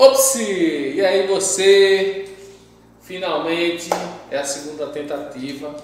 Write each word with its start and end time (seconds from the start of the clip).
Ops! 0.00 0.36
E 0.36 1.04
aí 1.04 1.26
você, 1.26 2.26
finalmente, 3.02 3.90
é 4.30 4.38
a 4.38 4.44
segunda 4.44 4.86
tentativa. 4.86 5.76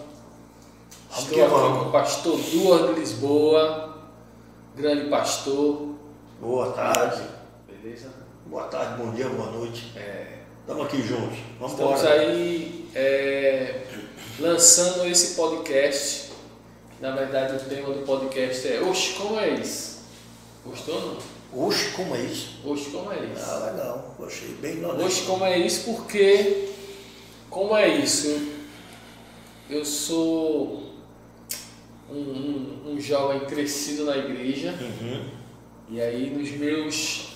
Estou 1.15 1.45
aqui 1.45 1.51
com 1.51 1.89
o 1.89 1.93
pastor 1.93 2.41
Duas 2.41 2.95
de 2.95 2.99
Lisboa, 2.99 3.95
grande 4.75 5.11
pastor. 5.11 5.97
Boa 6.41 6.73
tarde. 6.73 7.25
Beleza? 7.69 8.09
Boa 8.47 8.65
tarde, 8.69 9.03
bom 9.03 9.13
dia, 9.13 9.29
boa 9.29 9.51
noite. 9.51 9.93
É, 9.95 10.39
Estamos 10.63 10.87
aqui 10.87 11.03
juntos. 11.03 11.37
Vamos 11.61 11.73
estamos 11.73 12.01
embora. 12.01 12.21
aí 12.21 12.89
é, 12.95 13.83
lançando 14.41 15.05
esse 15.05 15.35
podcast. 15.35 16.33
Na 17.03 17.11
verdade, 17.11 17.57
o 17.57 17.69
tema 17.69 17.93
do 17.93 18.01
podcast 18.07 18.67
é 18.67 18.81
Oxe, 18.81 19.13
como 19.13 19.39
é 19.39 19.51
isso? 19.51 20.07
Gostou 20.65 20.99
não? 21.03 21.36
Oxe, 21.53 21.91
como 21.93 22.15
é 22.15 22.21
isso? 22.23 22.61
Oxe, 22.65 22.91
como 22.91 23.13
é 23.13 23.25
isso? 23.25 23.45
Ah, 23.51 23.71
legal. 23.73 24.15
Gostei 24.19 24.49
bem 24.61 24.77
nordestino. 24.77 25.27
como 25.27 25.45
é 25.45 25.59
isso? 25.59 25.93
Porque, 25.95 26.69
como 27.49 27.77
é 27.77 27.89
isso? 27.89 28.49
Eu 29.71 29.85
sou 29.85 30.93
um, 32.11 32.15
um, 32.17 32.93
um 32.93 33.01
jovem 33.01 33.41
crescido 33.47 34.05
na 34.05 34.17
igreja, 34.17 34.75
Uhum. 34.81 35.25
e 35.91 36.01
aí 36.01 36.31
nos 36.31 36.51
meus. 36.51 37.33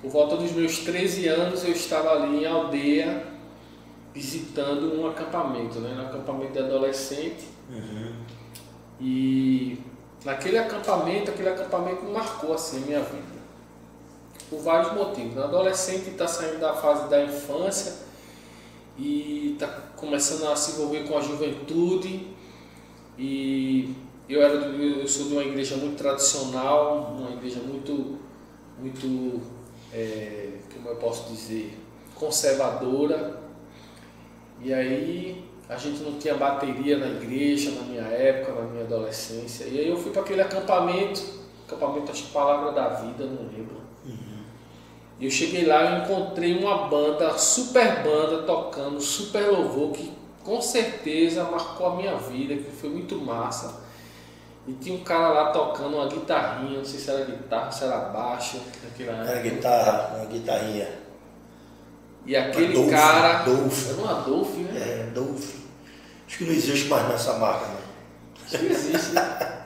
Por 0.00 0.10
volta 0.10 0.36
dos 0.36 0.50
meus 0.52 0.78
13 0.78 1.28
anos, 1.28 1.62
eu 1.64 1.70
estava 1.70 2.10
ali 2.10 2.42
em 2.42 2.46
aldeia 2.46 3.24
visitando 4.12 5.00
um 5.00 5.06
acampamento, 5.06 5.78
né? 5.78 5.94
Um 5.96 6.06
acampamento 6.06 6.52
de 6.54 6.58
adolescente. 6.58 7.44
Uhum. 7.70 8.12
E 9.00 9.78
naquele 10.24 10.58
acampamento, 10.58 11.30
aquele 11.30 11.48
acampamento 11.48 12.04
marcou 12.04 12.54
assim 12.54 12.82
a 12.82 12.86
minha 12.86 13.00
vida. 13.00 13.42
Por 14.48 14.60
vários 14.60 14.92
motivos. 14.92 15.36
O 15.36 15.42
adolescente 15.42 16.10
está 16.10 16.26
saindo 16.28 16.60
da 16.60 16.74
fase 16.74 17.08
da 17.08 17.24
infância 17.24 17.94
e 18.98 19.52
está 19.54 19.66
começando 19.96 20.50
a 20.50 20.56
se 20.56 20.72
envolver 20.72 21.04
com 21.08 21.16
a 21.16 21.20
juventude. 21.20 22.28
E 23.18 23.94
eu, 24.28 24.42
era 24.42 24.58
do- 24.58 24.82
eu 24.82 25.08
sou 25.08 25.26
de 25.28 25.32
uma 25.34 25.42
igreja 25.42 25.76
muito 25.76 25.96
tradicional, 25.96 27.14
uma 27.18 27.30
igreja 27.30 27.60
muito, 27.60 28.18
muito 28.78 29.40
é, 29.92 30.58
como 30.74 30.88
eu 30.88 30.96
posso 30.96 31.30
dizer, 31.32 31.78
conservadora. 32.14 33.40
E 34.60 34.72
aí 34.72 35.44
a 35.72 35.76
gente 35.76 36.02
não 36.02 36.18
tinha 36.18 36.34
bateria 36.34 36.98
na 36.98 37.06
igreja 37.06 37.70
na 37.72 37.82
minha 37.82 38.02
época, 38.02 38.60
na 38.60 38.68
minha 38.68 38.84
adolescência. 38.84 39.64
E 39.64 39.78
aí 39.78 39.88
eu 39.88 39.96
fui 39.96 40.10
para 40.12 40.22
aquele 40.22 40.40
acampamento, 40.42 41.22
acampamento 41.66 42.12
acho 42.12 42.24
que 42.24 42.32
Palavra 42.32 42.72
da 42.72 42.88
Vida, 42.90 43.24
não 43.24 43.44
lembro. 43.46 43.82
E 45.18 45.24
eu 45.24 45.30
cheguei 45.30 45.64
lá 45.64 45.84
e 45.84 46.02
encontrei 46.02 46.58
uma 46.58 46.88
banda, 46.88 47.38
super 47.38 48.02
banda 48.02 48.42
tocando, 48.42 49.00
super 49.00 49.46
louvor, 49.46 49.92
que 49.92 50.12
com 50.42 50.60
certeza 50.60 51.44
marcou 51.44 51.86
a 51.86 51.96
minha 51.96 52.16
vida, 52.16 52.54
que 52.56 52.70
foi 52.72 52.90
muito 52.90 53.14
massa. 53.16 53.82
E 54.66 54.72
tinha 54.72 54.96
um 54.96 55.04
cara 55.04 55.28
lá 55.28 55.50
tocando 55.50 55.96
uma 55.96 56.06
guitarrinha, 56.08 56.78
não 56.78 56.84
sei 56.84 56.98
se 56.98 57.10
era 57.10 57.24
guitarra, 57.24 57.70
se 57.70 57.84
era 57.84 57.98
baixo, 57.98 58.60
naquela 58.82 59.18
Era 59.18 59.38
época. 59.38 59.50
guitarra, 59.54 60.14
uma 60.16 60.24
guitarrinha. 60.26 60.88
E 62.26 62.36
aquele 62.36 62.72
Adolfo, 62.72 62.90
cara. 62.90 63.38
Adolfo. 63.40 63.90
Era 63.90 64.00
um 64.00 64.08
Adolfo, 64.08 64.58
né? 64.58 64.80
É, 64.80 65.10
Dolph. 65.12 65.61
Acho 66.32 66.38
que 66.38 66.44
não 66.44 66.52
existe 66.54 66.88
mais 66.88 67.06
nessa 67.10 67.34
marca, 67.34 67.66
né? 67.66 67.76
Acho 68.46 68.58
que 68.58 68.72
existe. 68.72 69.12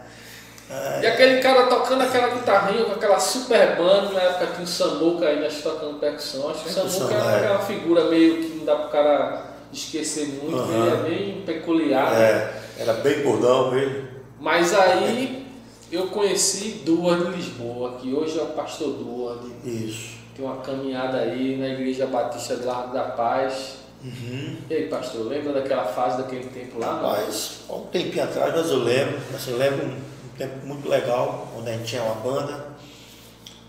E 1.00 1.06
aquele 1.06 1.40
cara 1.40 1.68
tocando 1.68 2.02
aquela 2.02 2.34
guitarrinha 2.34 2.86
com 2.86 2.90
aquela 2.90 3.20
super 3.20 3.76
banda, 3.76 4.10
na 4.10 4.20
época 4.20 4.46
tinha 4.46 4.64
o 4.64 4.66
Samuca 4.66 5.32
nós 5.36 5.62
tocando 5.62 6.00
percussão. 6.00 6.50
Acho 6.50 6.64
que 6.64 6.70
o 6.70 6.72
Samuca 6.72 7.14
era 7.14 7.30
é. 7.30 7.36
aquela 7.36 7.58
figura 7.60 8.10
meio 8.10 8.38
que 8.38 8.56
não 8.56 8.64
dá 8.64 8.74
pro 8.74 8.88
cara 8.88 9.44
esquecer 9.72 10.26
muito, 10.26 10.58
Aham. 10.58 10.74
ele 10.74 10.90
é 10.90 11.08
bem 11.08 11.42
peculiar. 11.42 12.10
né? 12.10 12.20
É, 12.20 12.54
era 12.78 12.94
bem 12.94 13.22
gordão 13.22 13.78
ele. 13.78 14.08
Mas 14.40 14.74
aí 14.74 15.46
eu 15.92 16.08
conheci 16.08 16.82
Duas 16.84 17.24
de 17.24 17.36
Lisboa, 17.36 17.98
que 18.00 18.12
hoje 18.12 18.36
é 18.36 18.42
o 18.42 18.46
pastor 18.46 18.88
Duas, 18.88 19.38
Isso. 19.64 20.16
tem 20.34 20.44
uma 20.44 20.56
caminhada 20.56 21.18
aí 21.18 21.56
na 21.56 21.68
Igreja 21.68 22.08
Batista 22.08 22.56
do 22.56 22.66
Largo 22.66 22.92
da 22.92 23.04
Paz. 23.04 23.85
Uhum. 24.04 24.56
E 24.68 24.74
aí, 24.74 24.88
pastor, 24.88 25.26
lembra 25.26 25.52
daquela 25.52 25.84
fase, 25.84 26.18
daquele 26.18 26.48
tempo 26.48 26.78
lá? 26.78 27.00
Mas, 27.02 27.60
há 27.68 27.74
um 27.74 27.86
tempinho 27.86 28.24
atrás, 28.24 28.54
mas 28.54 28.70
eu 28.70 28.78
lembro, 28.78 29.18
eu 29.48 29.56
lembro 29.56 29.86
um, 29.86 29.96
tempo 30.38 30.66
muito 30.66 30.88
legal, 30.88 31.52
onde 31.56 31.70
a 31.70 31.72
gente 31.72 31.86
tinha 31.86 32.02
uma 32.02 32.14
banda. 32.16 32.66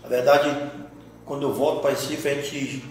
Na 0.02 0.08
verdade, 0.08 0.70
quando 1.24 1.42
eu 1.42 1.52
volto 1.52 1.80
para 1.80 1.90
Recife, 1.90 2.28
a 2.28 2.34
gente 2.34 2.84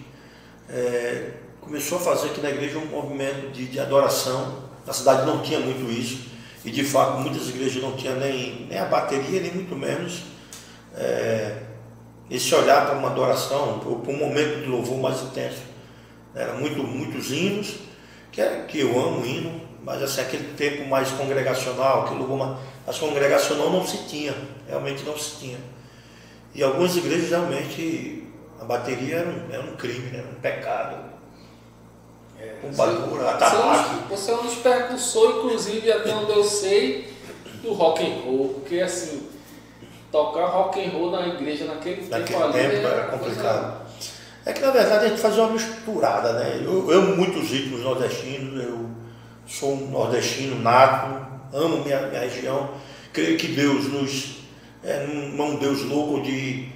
é, 0.68 1.30
começou 1.60 1.98
a 1.98 2.00
fazer 2.00 2.28
aqui 2.28 2.40
na 2.40 2.50
igreja 2.50 2.78
um 2.78 2.86
movimento 2.86 3.52
de, 3.52 3.66
de 3.66 3.80
adoração. 3.80 4.68
Na 4.86 4.92
cidade 4.92 5.26
não 5.26 5.42
tinha 5.42 5.60
muito 5.60 5.90
isso, 5.90 6.28
e 6.64 6.70
de 6.70 6.82
fato 6.82 7.18
muitas 7.20 7.48
igrejas 7.48 7.82
não 7.82 7.92
tinham 7.92 8.16
nem, 8.16 8.66
nem 8.68 8.78
a 8.78 8.86
bateria, 8.86 9.40
nem 9.40 9.52
muito 9.52 9.76
menos 9.76 10.22
é, 10.98 11.54
esse 12.30 12.54
olhar 12.54 12.86
para 12.86 12.98
uma 12.98 13.10
adoração, 13.10 13.78
para 13.78 14.12
um 14.12 14.16
momento 14.16 14.62
de 14.62 14.66
louvor 14.66 14.98
mais 14.98 15.22
intenso. 15.22 15.62
Era 16.38 16.54
muito, 16.54 16.82
muitos 16.82 17.30
hinos, 17.32 17.74
que, 18.30 18.40
é, 18.40 18.64
que 18.68 18.80
eu 18.80 18.98
amo 18.98 19.26
hino, 19.26 19.60
mas 19.82 20.02
assim, 20.02 20.20
aquele 20.20 20.54
tempo 20.54 20.88
mais 20.88 21.10
congregacional, 21.10 22.04
aquele 22.04 22.20
louvor 22.20 22.38
mais, 22.38 22.58
mas 22.86 22.98
congregacional 22.98 23.70
não 23.70 23.84
se 23.84 24.04
tinha, 24.06 24.34
realmente 24.68 25.02
não 25.04 25.18
se 25.18 25.36
tinha. 25.40 25.58
E 26.54 26.62
algumas 26.62 26.96
igrejas 26.96 27.30
realmente 27.30 28.24
a 28.60 28.64
bateria 28.64 29.16
era 29.16 29.28
um, 29.28 29.52
era 29.52 29.62
um 29.62 29.76
crime, 29.76 30.10
né? 30.10 30.18
era 30.20 30.28
um 30.28 30.40
pecado. 30.40 31.08
Um 32.62 32.70
barulho, 32.74 33.20
é, 33.20 34.04
um, 34.04 34.08
você 34.08 34.30
é 34.30 34.34
um 34.34 34.42
dos 34.42 34.54
percussores, 34.56 35.36
inclusive, 35.38 35.90
até 35.90 36.14
onde 36.14 36.30
eu 36.32 36.44
sei, 36.44 37.12
do 37.62 37.72
rock 37.72 38.04
and 38.04 38.20
roll. 38.24 38.54
Porque 38.54 38.80
assim, 38.80 39.28
tocar 40.12 40.46
rock 40.46 40.80
and 40.80 40.90
roll 40.90 41.10
na 41.10 41.26
igreja 41.26 41.64
naquele, 41.64 42.06
Naquele 42.08 42.26
tempo 42.38 42.44
ali 42.44 42.52
tempo 42.52 42.74
era 42.86 43.02
coisa- 43.06 43.18
complicado. 43.18 43.87
É 44.48 44.52
que 44.54 44.62
na 44.62 44.70
verdade 44.70 45.04
a 45.04 45.08
gente 45.10 45.20
fazia 45.20 45.42
uma 45.42 45.52
misturada, 45.52 46.32
né? 46.32 46.62
Eu, 46.64 46.90
amo 46.90 47.16
muitos 47.16 47.50
ritmos 47.50 47.82
nordestinos, 47.82 48.64
eu 48.64 48.88
sou 49.46 49.74
um 49.74 49.90
nordestino 49.90 50.58
nato, 50.62 51.22
amo 51.52 51.84
minha, 51.84 52.06
minha 52.06 52.22
região, 52.22 52.70
creio 53.12 53.36
que 53.36 53.48
Deus 53.48 53.88
nos. 53.88 54.38
É, 54.82 55.06
não 55.34 55.56
Deus 55.56 55.82
louco 55.82 56.22
de 56.22 56.66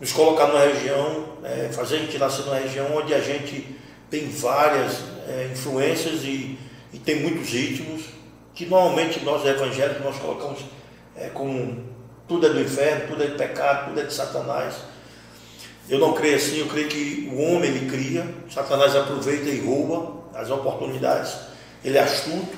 nos 0.00 0.10
colocar 0.10 0.46
numa 0.46 0.60
região, 0.60 1.26
é, 1.44 1.68
fazer 1.70 1.96
a 1.96 1.98
gente 1.98 2.16
nascer 2.16 2.46
numa 2.46 2.56
região 2.60 2.96
onde 2.96 3.12
a 3.12 3.20
gente 3.20 3.76
tem 4.08 4.26
várias 4.30 5.02
é, 5.28 5.50
influências 5.52 6.24
e, 6.24 6.58
e 6.94 6.98
tem 6.98 7.20
muitos 7.20 7.50
ritmos, 7.50 8.04
que 8.54 8.64
normalmente 8.64 9.22
nós 9.22 9.44
evangélicos 9.44 10.02
nós 10.02 10.16
colocamos 10.16 10.60
é, 11.14 11.28
como 11.28 11.84
tudo 12.26 12.46
é 12.46 12.48
do 12.48 12.60
inferno, 12.62 13.08
tudo 13.08 13.22
é 13.22 13.26
de 13.26 13.36
pecado, 13.36 13.88
tudo 13.88 14.00
é 14.00 14.04
de 14.04 14.14
Satanás. 14.14 14.76
Eu 15.88 15.98
não 15.98 16.12
creio 16.12 16.36
assim, 16.36 16.58
eu 16.60 16.66
creio 16.66 16.88
que 16.88 17.30
o 17.32 17.40
homem 17.40 17.70
ele 17.70 17.90
cria, 17.90 18.26
Satanás 18.52 18.94
aproveita 18.94 19.48
e 19.48 19.60
rouba 19.60 20.18
as 20.34 20.50
oportunidades, 20.50 21.34
ele 21.84 21.96
é 21.96 22.02
astuto, 22.02 22.56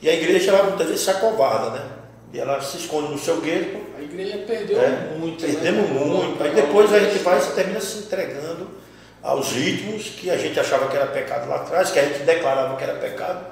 e 0.00 0.08
a 0.08 0.14
igreja 0.14 0.52
ela, 0.52 0.64
muitas 0.64 0.86
vezes 0.86 1.02
se 1.02 1.10
acovarda, 1.10 1.70
né? 1.70 1.84
E 2.32 2.38
ela 2.38 2.60
se 2.60 2.76
esconde 2.76 3.10
no 3.12 3.18
seu 3.18 3.40
gueto, 3.40 3.78
A 3.98 4.02
igreja 4.02 4.38
perdeu 4.46 4.80
é, 4.80 5.14
muito. 5.18 5.44
perdemos 5.44 5.88
né? 5.90 6.00
muito, 6.04 6.42
aí 6.42 6.50
depois 6.54 6.92
a 6.92 6.98
gente 7.00 7.18
vai 7.18 7.38
e 7.38 7.52
termina 7.52 7.80
se 7.80 7.98
entregando 7.98 8.68
aos 9.22 9.50
ritmos 9.52 10.04
que 10.20 10.30
a 10.30 10.36
gente 10.36 10.58
achava 10.60 10.86
que 10.88 10.96
era 10.96 11.06
pecado 11.06 11.48
lá 11.48 11.56
atrás, 11.56 11.90
que 11.90 11.98
a 11.98 12.04
gente 12.04 12.20
declarava 12.24 12.76
que 12.76 12.84
era 12.84 12.94
pecado. 12.94 13.44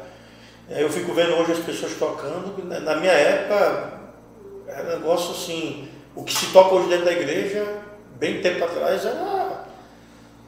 É, 0.70 0.82
Eu 0.82 0.88
fico 0.90 1.12
vendo 1.14 1.34
hoje 1.34 1.52
as 1.52 1.58
pessoas 1.58 1.92
tocando, 1.94 2.62
na- 2.64 2.80
na 2.80 2.96
minha 2.96 3.12
época 3.12 3.92
era 4.68 4.82
um 4.84 4.98
negócio 4.98 5.32
assim, 5.32 5.88
o 6.14 6.22
que 6.22 6.32
se 6.32 6.46
toca 6.52 6.74
hoje 6.74 6.88
dentro 6.88 7.06
da 7.06 7.12
igreja, 7.12 7.64
bem 8.24 8.40
tempo 8.40 8.64
atrás, 8.64 9.04
era, 9.04 9.64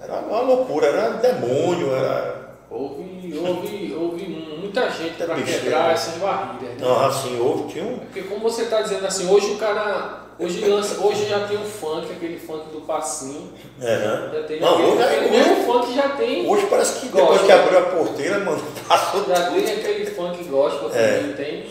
era 0.02 0.14
uma 0.20 0.40
loucura, 0.40 0.86
era 0.86 1.10
demônio, 1.10 1.94
era. 1.94 2.46
Houve, 2.70 3.38
houve, 3.38 3.94
houve 3.94 4.26
muita 4.60 4.90
gente 4.90 5.22
É 5.22 5.26
para 5.26 5.40
quebrar 5.42 5.92
essas 5.92 6.14
barreiras. 6.14 6.60
né? 6.62 6.76
Não, 6.80 7.06
assim, 7.06 7.38
houve, 7.38 7.72
tinha 7.72 7.84
um. 7.84 7.98
Porque 7.98 8.22
como 8.22 8.40
você 8.40 8.62
está 8.62 8.80
dizendo 8.80 9.06
assim, 9.06 9.28
hoje 9.28 9.52
o 9.52 9.58
cara. 9.58 10.24
Hoje, 10.38 10.62
lança, 10.68 11.02
hoje 11.02 11.26
já 11.30 11.46
tem 11.48 11.56
o 11.56 11.64
funk, 11.64 12.12
aquele 12.12 12.38
funk 12.38 12.68
do 12.70 12.82
passinho. 12.82 13.50
É, 13.80 14.28
Já 14.34 14.42
tem 14.46 14.60
Não, 14.60 14.74
aquele, 14.74 14.88
hoje, 14.90 15.02
aquele 15.02 15.24
hoje, 15.26 15.30
mesmo 15.48 15.64
funk 15.64 15.94
já 15.94 16.08
tem. 16.10 16.46
hoje 16.46 16.66
parece 16.66 17.00
que 17.00 17.06
depois 17.08 17.40
que 17.40 17.52
abriu 17.52 17.78
a 17.78 17.82
porteira, 17.82 18.38
mano, 18.40 18.62
passou 18.86 19.24
Já 19.26 19.50
tem 19.50 19.64
aquele 19.72 20.06
funk 20.06 20.44
gospel 20.44 20.90
É. 20.94 21.18
também, 21.20 21.32
tem. 21.36 21.66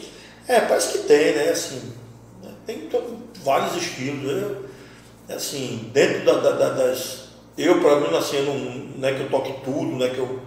É, 0.48 0.62
parece 0.62 0.94
que 0.98 1.08
tem, 1.08 1.34
né? 1.34 1.50
Assim, 1.50 1.94
né, 2.44 2.52
tem 2.66 2.90
vários 3.44 3.76
estilos. 3.76 4.32
Eu, 4.32 4.66
assim, 5.30 5.90
dentro 5.94 6.26
da- 6.26 6.40
da- 6.40 6.52
da- 6.52 6.70
das. 6.70 7.26
Eu, 7.58 7.80
para 7.82 8.00
mim, 8.02 8.16
assim, 8.16 8.38
eu 8.38 8.44
não, 8.46 8.56
não 8.58 9.08
é 9.08 9.14
que 9.14 9.22
eu 9.22 9.30
toque 9.30 9.54
tudo, 9.64 9.84
não 9.98 10.06
é 10.06 10.10
que 10.10 10.18
eu. 10.20 10.40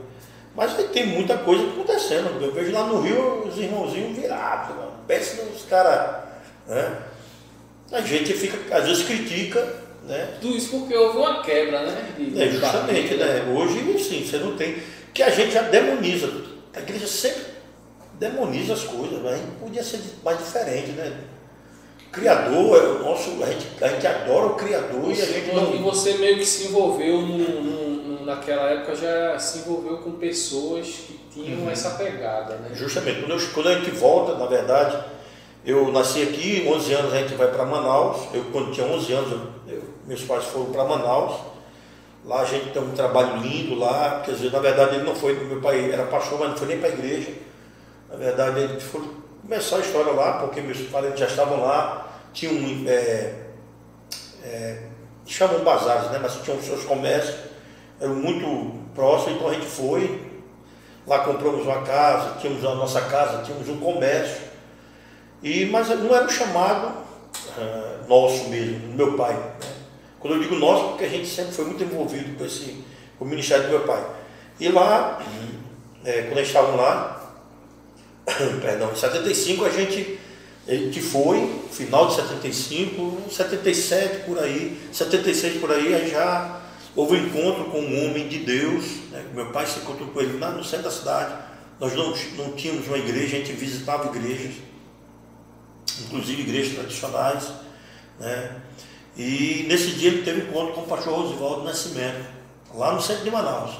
Mas 0.55 0.77
aí 0.79 0.89
tem 0.89 1.07
muita 1.07 1.39
coisa 1.39 1.65
acontecendo. 1.65 2.43
Eu 2.43 2.53
vejo 2.53 2.73
lá 2.73 2.85
no 2.85 3.01
Rio 3.01 3.45
os 3.47 3.57
irmãozinhos 3.57 4.17
virados. 4.17 4.75
Pensa 5.07 5.43
nos 5.45 5.63
caras. 5.63 6.25
Né? 6.67 6.97
A 7.93 8.01
gente 8.03 8.33
fica, 8.35 8.77
às 8.77 8.85
vezes 8.87 9.05
critica, 9.05 9.87
Né? 10.05 10.37
Tudo 10.41 10.57
isso 10.57 10.71
porque 10.71 10.97
houve 10.97 11.19
uma 11.19 11.43
quebra, 11.43 11.83
né? 11.83 12.13
De, 12.17 12.41
é, 12.43 12.51
justamente, 12.51 13.15
né? 13.15 13.45
Hoje, 13.55 13.99
sim, 14.03 14.25
você 14.25 14.39
não 14.39 14.57
tem. 14.57 14.77
Que 15.13 15.23
a 15.23 15.29
gente 15.29 15.53
já 15.53 15.63
demoniza. 15.63 16.31
A 16.75 16.81
igreja 16.81 17.07
sempre 17.07 17.43
demoniza 18.15 18.73
as 18.73 18.85
coisas, 18.85 19.21
mas 19.23 19.39
podia 19.61 19.83
ser 19.83 20.01
mais 20.25 20.39
diferente, 20.39 20.93
né? 20.93 21.13
Criador 22.11 22.77
é 22.77 22.89
o 22.89 22.99
nosso. 23.05 23.43
A 23.43 23.47
gente, 23.47 23.67
a 23.81 23.89
gente 23.89 24.07
adora 24.07 24.47
o 24.47 24.55
Criador 24.55 25.11
e 25.11 25.21
a 25.21 25.27
gente 25.27 25.55
não. 25.55 25.75
E 25.75 25.79
você 25.79 26.15
meio 26.15 26.39
que 26.39 26.47
se 26.47 26.69
envolveu 26.69 27.21
no, 27.21 27.39
no, 27.39 27.91
no, 27.91 28.25
naquela 28.25 28.71
época 28.71 28.97
já 28.97 29.39
se 29.39 29.59
envolveu 29.59 29.99
com 29.99 30.13
pessoas 30.13 30.87
que 30.87 31.21
tinham 31.33 31.61
uhum. 31.61 31.71
essa 31.71 31.91
pegada, 31.91 32.57
né? 32.57 32.71
Justamente. 32.75 33.21
Quando, 33.21 33.33
eu, 33.33 33.49
quando 33.53 33.69
a 33.69 33.75
gente 33.75 33.91
volta, 33.91 34.35
na 34.35 34.47
verdade, 34.47 34.99
eu 35.65 35.93
nasci 35.93 36.23
aqui, 36.23 36.67
11 36.67 36.93
anos 36.95 37.13
a 37.13 37.19
gente 37.19 37.35
vai 37.35 37.49
para 37.49 37.65
Manaus. 37.65 38.27
Eu, 38.33 38.45
quando 38.53 38.73
tinha 38.73 38.87
11 38.87 39.13
anos, 39.13 39.41
eu, 39.69 39.83
meus 40.07 40.23
pais 40.23 40.45
foram 40.45 40.67
para 40.67 40.85
Manaus. 40.85 41.41
Lá 42.25 42.41
a 42.41 42.45
gente 42.45 42.71
tem 42.71 42.83
um 42.83 42.93
trabalho 42.93 43.43
lindo 43.43 43.75
lá. 43.75 44.23
Quer 44.25 44.33
dizer, 44.33 44.51
na 44.51 44.61
verdade, 44.61 44.97
ele 44.97 45.05
não 45.05 45.15
foi, 45.15 45.35
meu 45.35 45.61
pai 45.61 45.91
era 45.93 46.05
pastor, 46.05 46.39
mas 46.39 46.51
não 46.51 46.57
foi 46.57 46.69
nem 46.69 46.79
para 46.79 46.89
a 46.89 46.93
igreja. 46.93 47.33
Na 48.11 48.17
verdade, 48.17 48.61
ele 48.61 48.81
foi 48.81 49.03
começar 49.49 49.77
a 49.77 49.81
história 49.81 50.13
lá, 50.13 50.35
porque 50.35 50.61
meus 50.61 50.79
pais 50.83 51.19
já 51.19 51.27
estavam 51.27 51.63
lá. 51.63 52.07
Tinham, 52.35 52.87
é, 52.87 53.33
é, 54.45 54.83
chamam 55.27 55.65
bazares, 55.65 56.11
né? 56.11 56.19
mas 56.23 56.37
tinham 56.43 56.63
seus 56.63 56.85
comércios, 56.85 57.35
eram 57.99 58.15
muito 58.15 58.75
próximos, 58.95 59.37
então 59.37 59.49
a 59.49 59.55
gente 59.55 59.67
foi. 59.67 60.29
Lá 61.07 61.21
compramos 61.21 61.65
uma 61.65 61.81
casa, 61.81 62.39
tínhamos 62.39 62.63
a 62.63 62.75
nossa 62.75 63.01
casa, 63.01 63.43
tínhamos 63.43 63.67
um 63.71 63.79
comércio. 63.79 64.43
E, 65.43 65.65
mas 65.65 65.89
não 65.89 66.15
era 66.15 66.27
um 66.27 66.29
chamado 66.29 66.89
uh, 66.89 68.07
nosso 68.07 68.51
mesmo, 68.51 68.91
do 68.91 68.95
meu 68.95 69.17
pai. 69.17 69.33
Né? 69.33 69.73
Quando 70.21 70.35
eu 70.35 70.43
digo 70.43 70.57
nosso, 70.57 70.89
porque 70.89 71.05
a 71.05 71.09
gente 71.09 71.27
sempre 71.27 71.53
foi 71.53 71.65
muito 71.65 71.83
envolvido 71.83 72.37
com, 72.37 72.45
esse, 72.45 72.85
com 73.19 73.25
o 73.25 73.29
ministério 73.29 73.65
do 73.65 73.71
meu 73.71 73.81
pai. 73.81 74.05
E 74.61 74.69
lá, 74.69 75.19
é, 76.05 76.23
quando 76.23 76.37
eles 76.37 76.49
estavam 76.49 76.77
lá, 76.77 77.18
perdão, 78.61 78.93
em 78.93 78.97
75 78.97 79.65
a 79.65 79.71
gente, 79.71 80.19
gente 80.67 81.01
foi, 81.01 81.63
final 81.71 82.09
de 82.09 82.17
75, 82.17 83.31
77 83.31 84.25
por 84.25 84.39
aí, 84.39 84.79
76 84.93 85.61
por 85.61 85.73
aí, 85.73 85.95
aí 85.95 86.11
já 86.11 86.63
houve 86.95 87.17
um 87.17 87.27
encontro 87.27 87.65
com 87.67 87.81
um 87.81 88.07
homem 88.07 88.29
de 88.29 88.39
Deus, 88.39 88.85
né? 89.11 89.25
meu 89.35 89.51
pai 89.53 89.67
se 89.67 89.79
encontrou 89.81 90.09
com 90.09 90.21
ele 90.21 90.39
lá 90.39 90.51
no 90.51 90.65
centro 90.65 90.85
da 90.85 90.91
cidade, 90.91 91.35
nós 91.81 91.95
não, 91.95 92.15
não 92.37 92.53
tínhamos 92.53 92.87
uma 92.89 92.99
igreja, 92.99 93.37
a 93.37 93.41
gente 93.41 93.53
visitava 93.53 94.09
igrejas, 94.09 94.55
inclusive 96.01 96.43
igrejas 96.43 96.75
tradicionais, 96.75 97.49
né? 98.19 98.57
E 99.17 99.67
nesse 99.69 99.93
dia 99.93 100.11
ele 100.11 100.23
teve 100.23 100.43
encontro 100.43 100.75
com 100.75 100.83
o 100.83 100.87
pastor 100.87 101.15
Rosivaldo 101.15 101.65
Nascimento, 101.65 102.25
lá 102.73 102.93
no 102.93 103.03
centro 103.03 103.25
de 103.25 103.31
Manaus. 103.31 103.73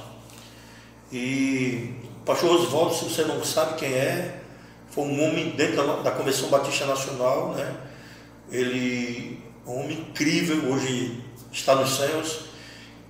E 1.13 1.95
o 2.21 2.25
pastor 2.25 2.57
Rosivaldo, 2.57 2.95
se 2.95 3.05
você 3.05 3.23
não 3.23 3.45
sabe 3.45 3.77
quem 3.77 3.93
é, 3.93 4.38
foi 4.99 5.07
um 5.07 5.25
homem 5.25 5.51
dentro 5.51 5.77
da, 5.77 5.97
da 6.03 6.11
Convenção 6.11 6.49
Batista 6.49 6.85
Nacional, 6.85 7.55
né? 7.55 7.73
Ele 8.51 9.39
um 9.65 9.85
homem 9.85 10.01
incrível, 10.01 10.73
hoje 10.73 11.23
está 11.53 11.77
nos 11.77 11.97
céus, 11.97 12.41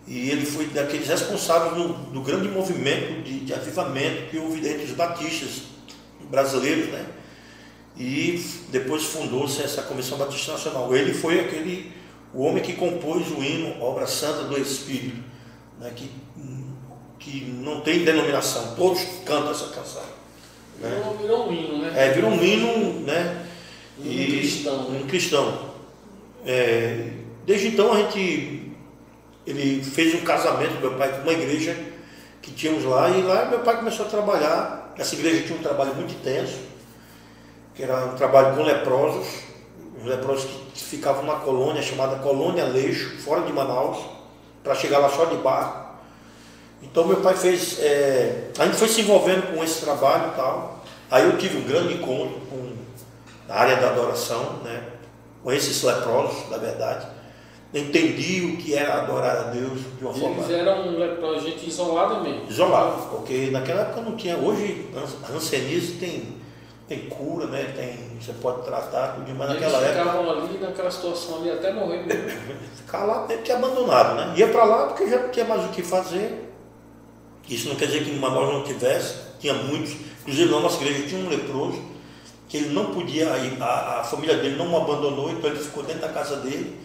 e 0.06 0.29
ele 0.29 0.44
foi 0.44 0.67
daqueles 0.67 1.08
responsáveis 1.08 1.79
no, 1.79 1.94
do 1.94 2.20
grande 2.20 2.46
movimento 2.49 3.23
de, 3.23 3.40
de 3.40 3.55
avivamento 3.55 4.29
que 4.31 4.37
houve 4.37 4.58
entre 4.69 4.85
os 4.85 4.90
batistas 4.90 5.62
brasileiros, 6.29 6.88
né? 6.88 7.06
e 7.96 8.44
depois 8.69 9.05
fundou-se 9.05 9.62
essa 9.62 9.82
Comissão 9.82 10.19
Batista 10.19 10.52
Nacional. 10.52 10.94
Ele 10.94 11.14
foi 11.14 11.40
aquele 11.40 11.90
o 12.35 12.43
homem 12.43 12.62
que 12.62 12.75
compôs 12.75 13.31
o 13.31 13.43
hino 13.43 13.82
Obra 13.82 14.06
Santa 14.06 14.44
do 14.44 14.61
Espírito, 14.61 15.25
né, 15.81 15.90
que, 15.96 16.11
que 17.19 17.46
não 17.46 17.81
tem 17.81 18.05
denominação, 18.05 18.75
todos 18.75 19.00
cantam 19.25 19.50
essa 19.50 19.69
canção. 19.69 20.18
Né? 20.81 20.91
Virou, 20.91 21.17
virou 21.17 21.49
um 21.49 21.53
hino, 21.53 21.79
né? 21.79 21.93
É, 21.97 22.11
virou 22.11 22.31
um 22.31 22.43
hino, 22.43 23.01
né? 23.01 23.47
Um 23.99 24.07
e, 24.07 24.27
cristão. 24.27 24.89
Um 24.91 25.07
cristão. 25.07 25.69
É, 26.47 27.11
desde 27.45 27.69
então 27.69 27.93
a 27.93 27.97
gente 27.97 28.73
ele 29.47 29.83
fez 29.83 30.15
um 30.15 30.21
casamento 30.25 30.81
meu 30.81 30.95
pai 30.95 31.11
com 31.11 31.23
uma 31.23 31.33
igreja 31.33 31.77
que 32.43 32.53
tínhamos 32.53 32.85
lá 32.85 33.09
e 33.11 33.23
lá 33.23 33.47
meu 33.47 33.61
pai 33.61 33.77
começou 33.77 34.07
a 34.07 34.09
trabalhar. 34.09 34.95
Essa 34.97 35.15
igreja 35.15 35.47
tinha 35.47 35.59
um 35.59 35.63
trabalho 35.63 35.95
muito 35.95 36.13
intenso 36.13 36.69
que 37.79 37.85
era 37.85 38.07
um 38.07 38.17
trabalho 38.17 38.57
com 38.57 38.65
leprosos, 38.65 39.45
os 39.97 40.05
leprosos 40.05 40.51
que 40.75 40.83
ficavam 40.83 41.23
numa 41.23 41.39
colônia 41.39 41.81
chamada 41.81 42.17
Colônia 42.17 42.65
Leixo, 42.65 43.17
fora 43.21 43.43
de 43.43 43.53
Manaus, 43.53 43.99
para 44.65 44.75
chegar 44.75 44.99
lá 44.99 45.09
só 45.09 45.27
de 45.27 45.37
barco. 45.37 45.88
Então 46.83 47.05
meu 47.07 47.17
pai 47.21 47.35
fez, 47.35 47.79
é, 47.81 48.51
a 48.59 48.65
gente 48.67 48.77
foi 48.77 48.89
se 48.89 49.01
envolvendo 49.01 49.55
com 49.55 49.63
esse 49.63 49.81
trabalho 49.85 50.33
e 50.33 50.37
tal. 50.37 50.85
Aí 51.11 51.25
eu 51.25 51.37
tive 51.37 51.59
um 51.59 51.63
grande 51.63 51.95
encontro 51.95 52.41
com 52.51 52.73
a 53.49 53.61
área 53.61 53.77
da 53.77 53.89
adoração, 53.89 54.61
né, 54.65 54.83
com 55.43 55.53
esses 55.53 55.83
leprosos, 55.83 56.49
na 56.51 56.59
verdade. 56.59 57.07
Entendi 57.73 58.47
o 58.47 58.57
que 58.57 58.75
era 58.75 59.03
adorar 59.03 59.37
a 59.37 59.43
Deus 59.51 59.81
de 59.99 60.03
uma 60.05 60.11
Eles 60.11 60.23
forma. 60.23 60.37
Eles 60.43 60.51
eram 60.51 60.91
leprosos, 60.99 61.43
gente 61.43 61.69
isolada 61.69 62.21
mesmo. 62.21 62.49
Isolado, 62.49 63.03
porque 63.11 63.51
naquela 63.51 63.83
época 63.83 64.01
não 64.01 64.17
tinha. 64.17 64.37
Hoje, 64.39 64.89
a 64.97 65.33
hanseníase 65.33 65.93
tem 65.95 66.39
tem 66.89 67.01
cura, 67.01 67.47
né? 67.47 67.71
Tem, 67.77 68.19
você 68.19 68.33
pode 68.33 68.63
tratar 68.63 69.09
tudo, 69.09 69.31
mas 69.35 69.51
Eles 69.51 69.61
naquela 69.63 69.85
época. 69.85 70.01
ficavam 70.01 70.31
ali 70.31 70.59
naquela 70.59 70.91
situação 70.91 71.37
ali 71.37 71.51
até 71.51 71.71
morrer 71.71 72.07
mesmo. 72.07 72.31
Ficar 72.77 73.05
lá 73.05 73.27
meio 73.27 73.43
que 73.43 73.53
abandonado, 73.53 74.15
né? 74.15 74.33
Ia 74.37 74.49
para 74.49 74.65
lá 74.65 74.87
porque 74.87 75.07
já 75.07 75.19
não 75.19 75.29
tinha 75.29 75.45
mais 75.45 75.63
o 75.67 75.69
que 75.69 75.83
fazer. 75.83 76.48
Isso 77.49 77.69
não 77.69 77.77
quer 77.77 77.87
dizer 77.87 78.05
que 78.05 78.11
em 78.11 78.19
Manaus 78.19 78.53
não 78.53 78.62
tivesse, 78.62 79.15
tinha 79.41 79.55
muitos, 79.55 79.97
inclusive 80.21 80.50
na 80.50 80.61
nossa 80.61 80.83
igreja 80.83 81.09
tinha 81.09 81.25
um 81.25 81.29
leproso, 81.29 81.83
que 82.49 82.59
ele 82.59 82.69
não 82.71 82.93
podia 82.93 83.29
a, 83.31 84.00
a 84.00 84.05
família 84.05 84.37
dele 84.37 84.56
não 84.56 84.73
o 84.73 84.77
abandonou, 84.77 85.31
então 85.31 85.50
ele 85.50 85.59
ficou 85.59 85.83
dentro 85.83 86.03
da 86.03 86.09
casa 86.09 86.37
dele, 86.37 86.79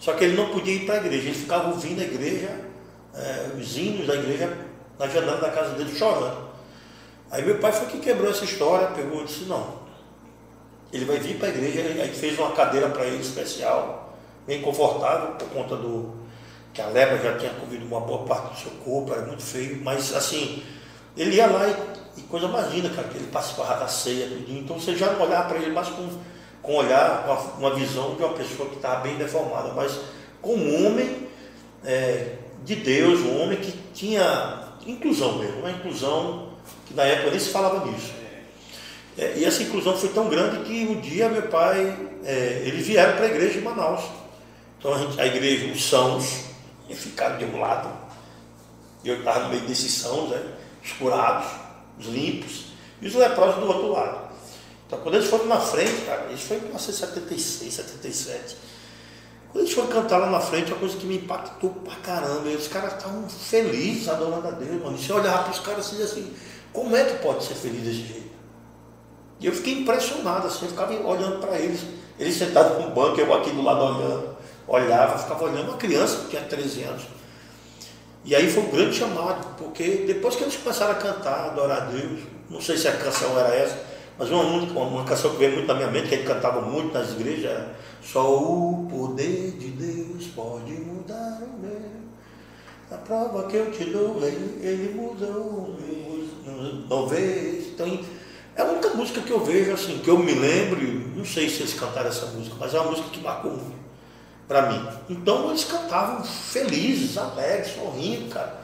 só 0.00 0.12
que 0.12 0.24
ele 0.24 0.36
não 0.36 0.48
podia 0.48 0.74
ir 0.74 0.86
para 0.86 0.96
a 0.96 0.98
igreja, 0.98 1.28
ele 1.28 1.38
ficava 1.38 1.68
ouvindo 1.68 2.00
a 2.00 2.04
igreja, 2.04 2.48
é, 3.14 3.50
os 3.58 3.76
hinos 3.76 4.06
da 4.06 4.14
igreja 4.14 4.56
na 4.98 5.08
janela 5.08 5.40
da 5.40 5.50
casa 5.50 5.74
dele 5.74 5.94
chorando. 5.96 6.48
Aí 7.30 7.44
meu 7.44 7.58
pai 7.58 7.72
foi 7.72 7.86
que 7.88 7.98
quebrou 7.98 8.30
essa 8.30 8.44
história, 8.44 8.88
pegou 8.88 9.22
e 9.22 9.24
disse, 9.24 9.44
não, 9.44 9.78
ele 10.92 11.04
vai 11.04 11.18
vir 11.18 11.36
para 11.36 11.48
a 11.48 11.50
igreja, 11.50 11.80
aí 12.02 12.12
fez 12.12 12.38
uma 12.38 12.52
cadeira 12.52 12.88
para 12.88 13.04
ele 13.04 13.20
especial, 13.20 14.16
bem 14.46 14.62
confortável, 14.62 15.32
por 15.32 15.48
conta 15.48 15.76
do 15.76 16.14
que 16.78 16.82
a 16.82 16.86
lepra 16.86 17.18
já 17.18 17.36
tinha 17.36 17.50
comido 17.54 17.84
uma 17.84 17.98
boa 17.98 18.24
parte 18.24 18.54
do 18.54 18.60
seu 18.60 18.70
corpo, 18.84 19.12
era 19.12 19.22
muito 19.22 19.42
feio, 19.42 19.80
mas 19.82 20.14
assim, 20.14 20.62
ele 21.16 21.34
ia 21.34 21.48
lá 21.48 21.66
e, 21.66 22.20
e 22.20 22.22
coisa 22.22 22.46
mais 22.46 22.72
linda, 22.72 22.88
cara, 22.90 23.08
que 23.08 23.16
ele 23.16 23.26
participava 23.26 23.80
da 23.80 23.88
ceia, 23.88 24.28
tudinho, 24.28 24.60
então 24.60 24.78
você 24.78 24.94
já 24.94 25.12
não 25.12 25.26
olhava 25.26 25.48
para 25.48 25.58
ele 25.58 25.72
mais 25.72 25.88
com, 25.88 26.08
com 26.62 26.76
olhar, 26.76 27.24
com 27.24 27.32
uma, 27.32 27.70
uma 27.70 27.74
visão 27.74 28.14
de 28.14 28.22
uma 28.22 28.32
pessoa 28.32 28.68
que 28.68 28.76
estava 28.76 29.00
bem 29.00 29.16
deformada, 29.16 29.72
mas 29.74 29.98
como 30.40 30.62
um 30.62 30.86
homem 30.86 31.26
é, 31.84 32.34
de 32.64 32.76
Deus, 32.76 33.22
um 33.22 33.42
homem 33.42 33.58
que 33.58 33.72
tinha 33.92 34.68
inclusão 34.86 35.36
mesmo, 35.36 35.58
uma 35.58 35.72
inclusão 35.72 36.50
que 36.86 36.94
na 36.94 37.02
época 37.02 37.30
nem 37.30 37.40
se 37.40 37.50
falava 37.50 37.84
nisso. 37.86 38.12
É, 39.18 39.34
e 39.36 39.44
essa 39.44 39.64
inclusão 39.64 39.96
foi 39.96 40.10
tão 40.10 40.28
grande 40.28 40.62
que 40.62 40.86
um 40.86 41.00
dia 41.00 41.28
meu 41.28 41.42
pai, 41.42 41.98
é, 42.24 42.62
eles 42.64 42.86
vieram 42.86 43.16
para 43.16 43.24
a 43.24 43.28
igreja 43.28 43.54
de 43.54 43.62
Manaus. 43.62 44.04
Então 44.78 44.94
a, 44.94 44.98
gente, 44.98 45.20
a 45.20 45.26
igreja, 45.26 45.72
os 45.72 45.82
sãos, 45.82 46.47
ficaram 46.94 47.38
de 47.38 47.44
um 47.44 47.60
lado, 47.60 47.88
e 49.04 49.08
eu 49.08 49.18
estava 49.18 49.44
no 49.44 49.48
meio 49.50 49.62
desses 49.62 49.92
sãos, 49.92 50.30
né, 50.30 50.42
os 50.82 50.92
curados, 50.92 51.48
os 51.98 52.06
limpos, 52.06 52.66
e 53.00 53.06
os 53.06 53.14
leprosos 53.14 53.56
do 53.56 53.66
outro 53.66 53.92
lado. 53.92 54.28
Então 54.86 54.98
quando 55.00 55.16
eles 55.16 55.28
foram 55.28 55.46
na 55.46 55.60
frente, 55.60 56.06
cara, 56.06 56.32
isso 56.32 56.46
foi 56.46 56.56
em 56.56 56.60
1976, 56.60 57.74
77. 57.74 58.56
Quando 59.52 59.64
eles 59.64 59.74
foram 59.74 59.88
cantar 59.88 60.18
lá 60.18 60.30
na 60.30 60.40
frente, 60.40 60.72
uma 60.72 60.78
coisa 60.78 60.96
que 60.96 61.06
me 61.06 61.16
impactou 61.16 61.70
pra 61.70 61.94
caramba. 61.96 62.48
E 62.48 62.56
os 62.56 62.68
caras 62.68 62.94
estavam 62.94 63.28
felizes 63.28 64.08
adorando 64.08 64.46
a 64.46 64.50
Deus, 64.50 64.82
mano. 64.82 64.96
E 64.96 65.02
você 65.02 65.12
olhava 65.12 65.44
para 65.44 65.52
os 65.52 65.60
caras 65.60 65.86
assim, 65.86 66.02
assim 66.02 66.34
como 66.72 66.94
é 66.94 67.04
que 67.04 67.22
pode 67.22 67.44
ser 67.44 67.54
feliz 67.54 67.82
desse 67.82 68.06
jeito? 68.06 68.28
E 69.40 69.46
eu 69.46 69.52
fiquei 69.52 69.80
impressionado, 69.80 70.46
assim, 70.46 70.64
eu 70.64 70.70
ficava 70.70 70.92
olhando 70.92 71.40
para 71.40 71.58
eles. 71.58 71.80
Eles 72.18 72.36
sentados 72.36 72.84
no 72.84 72.90
banco, 72.90 73.20
eu 73.20 73.32
aqui 73.34 73.50
do 73.50 73.62
lado 73.62 73.80
olhando, 73.80 74.36
olhava, 74.68 75.18
ficava 75.18 75.44
olhando, 75.44 75.68
uma 75.68 75.76
criança 75.76 76.18
que 76.18 76.28
tinha 76.30 76.42
13 76.42 76.82
anos. 76.84 77.02
E 78.24 78.34
aí 78.34 78.50
foi 78.50 78.62
um 78.62 78.70
grande 78.70 78.96
chamado, 78.96 79.56
porque 79.56 80.04
depois 80.06 80.36
que 80.36 80.44
eles 80.44 80.56
começaram 80.56 80.92
a 80.92 80.96
cantar, 80.96 81.46
adorar 81.46 81.82
a 81.82 81.84
Deus, 81.86 82.20
não 82.50 82.60
sei 82.60 82.76
se 82.76 82.86
a 82.86 82.96
canção 82.96 83.38
era 83.38 83.54
essa, 83.54 83.78
mas 84.18 84.30
uma, 84.30 84.42
uma, 84.42 84.80
uma 84.82 85.04
canção 85.04 85.30
que 85.30 85.38
veio 85.38 85.52
muito 85.54 85.66
na 85.66 85.74
minha 85.74 85.90
mente, 85.90 86.08
que 86.08 86.16
gente 86.16 86.26
cantava 86.26 86.60
muito 86.60 86.92
nas 86.92 87.12
igrejas, 87.12 87.50
era 87.50 87.74
Só 88.02 88.36
o 88.36 88.86
poder 88.90 89.52
de 89.52 89.68
Deus 89.68 90.26
pode 90.34 90.72
mudar 90.72 91.40
o 91.42 91.58
meu. 91.58 91.98
A 92.90 92.96
prova 92.96 93.46
que 93.48 93.56
eu 93.56 93.70
te 93.70 93.84
dou, 93.84 94.16
ele, 94.22 94.60
ele 94.62 94.94
mudou 94.94 95.76
talvez. 96.88 97.68
Então, 97.68 98.00
é 98.56 98.62
a 98.62 98.64
única 98.64 98.88
música 98.90 99.20
que 99.20 99.30
eu 99.30 99.44
vejo, 99.44 99.72
assim, 99.72 99.98
que 99.98 100.08
eu 100.08 100.18
me 100.18 100.32
lembro, 100.32 100.80
não 101.16 101.24
sei 101.24 101.48
se 101.48 101.60
eles 101.60 101.74
cantaram 101.74 102.08
essa 102.08 102.26
música, 102.26 102.56
mas 102.58 102.74
é 102.74 102.80
uma 102.80 102.90
música 102.90 103.08
que 103.10 103.20
marcou 103.20 103.52
muito. 103.52 103.87
Para 104.48 104.62
mim. 104.62 104.88
Então 105.08 105.50
eles 105.50 105.64
cantavam 105.64 106.24
felizes, 106.24 107.16
alegres, 107.18 107.74
sorrindo, 107.74 108.30
cara. 108.30 108.58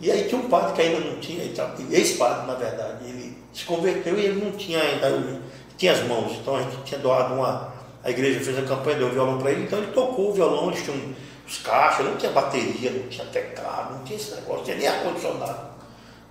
E 0.00 0.10
aí 0.10 0.24
tinha 0.24 0.40
um 0.40 0.48
padre 0.48 0.72
que 0.72 0.82
ainda 0.82 0.98
não 0.98 1.20
tinha, 1.20 1.44
ex-padre 1.90 2.46
na 2.46 2.54
verdade, 2.54 3.04
ele 3.08 3.38
se 3.52 3.64
converteu 3.64 4.18
e 4.18 4.24
ele 4.24 4.44
não 4.44 4.50
tinha 4.50 4.80
ainda, 4.80 5.40
tinha 5.78 5.92
as 5.92 6.02
mãos, 6.08 6.32
então 6.32 6.56
a 6.56 6.62
gente 6.62 6.76
tinha 6.84 6.98
doado 6.98 7.34
uma, 7.34 7.72
a 8.02 8.10
igreja 8.10 8.40
fez 8.40 8.58
a 8.58 8.62
campanha, 8.62 8.98
deu 8.98 9.06
o 9.06 9.12
violão 9.12 9.38
para 9.38 9.52
ele, 9.52 9.62
então 9.62 9.78
ele 9.78 9.92
tocou 9.92 10.30
o 10.30 10.32
violão, 10.32 10.72
eles 10.72 10.82
tinham 10.82 10.98
os 11.46 11.58
caixas, 11.58 12.04
não 12.04 12.16
tinha 12.16 12.32
bateria, 12.32 12.90
não 12.90 13.08
tinha 13.08 13.26
teclado, 13.26 13.94
não 13.94 14.02
tinha 14.02 14.18
esse 14.18 14.34
negócio, 14.34 14.64
tinha 14.64 14.76
nem 14.76 14.88
ar-condicionado, 14.88 15.70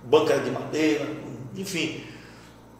banca 0.02 0.38
de 0.38 0.50
madeira, 0.50 1.06
enfim. 1.56 2.04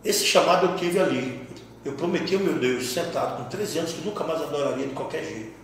Esse 0.04 0.26
chamado 0.26 0.66
eu 0.66 0.76
tive 0.76 0.98
ali. 0.98 1.46
Eu 1.84 1.92
prometi 1.94 2.34
ao 2.34 2.40
meu 2.40 2.54
Deus, 2.54 2.92
sentado 2.92 3.38
com 3.38 3.48
13 3.48 3.78
anos, 3.78 3.92
que 3.92 4.04
nunca 4.04 4.24
mais 4.24 4.40
adoraria 4.42 4.86
de 4.86 4.94
qualquer 4.94 5.24
jeito. 5.24 5.61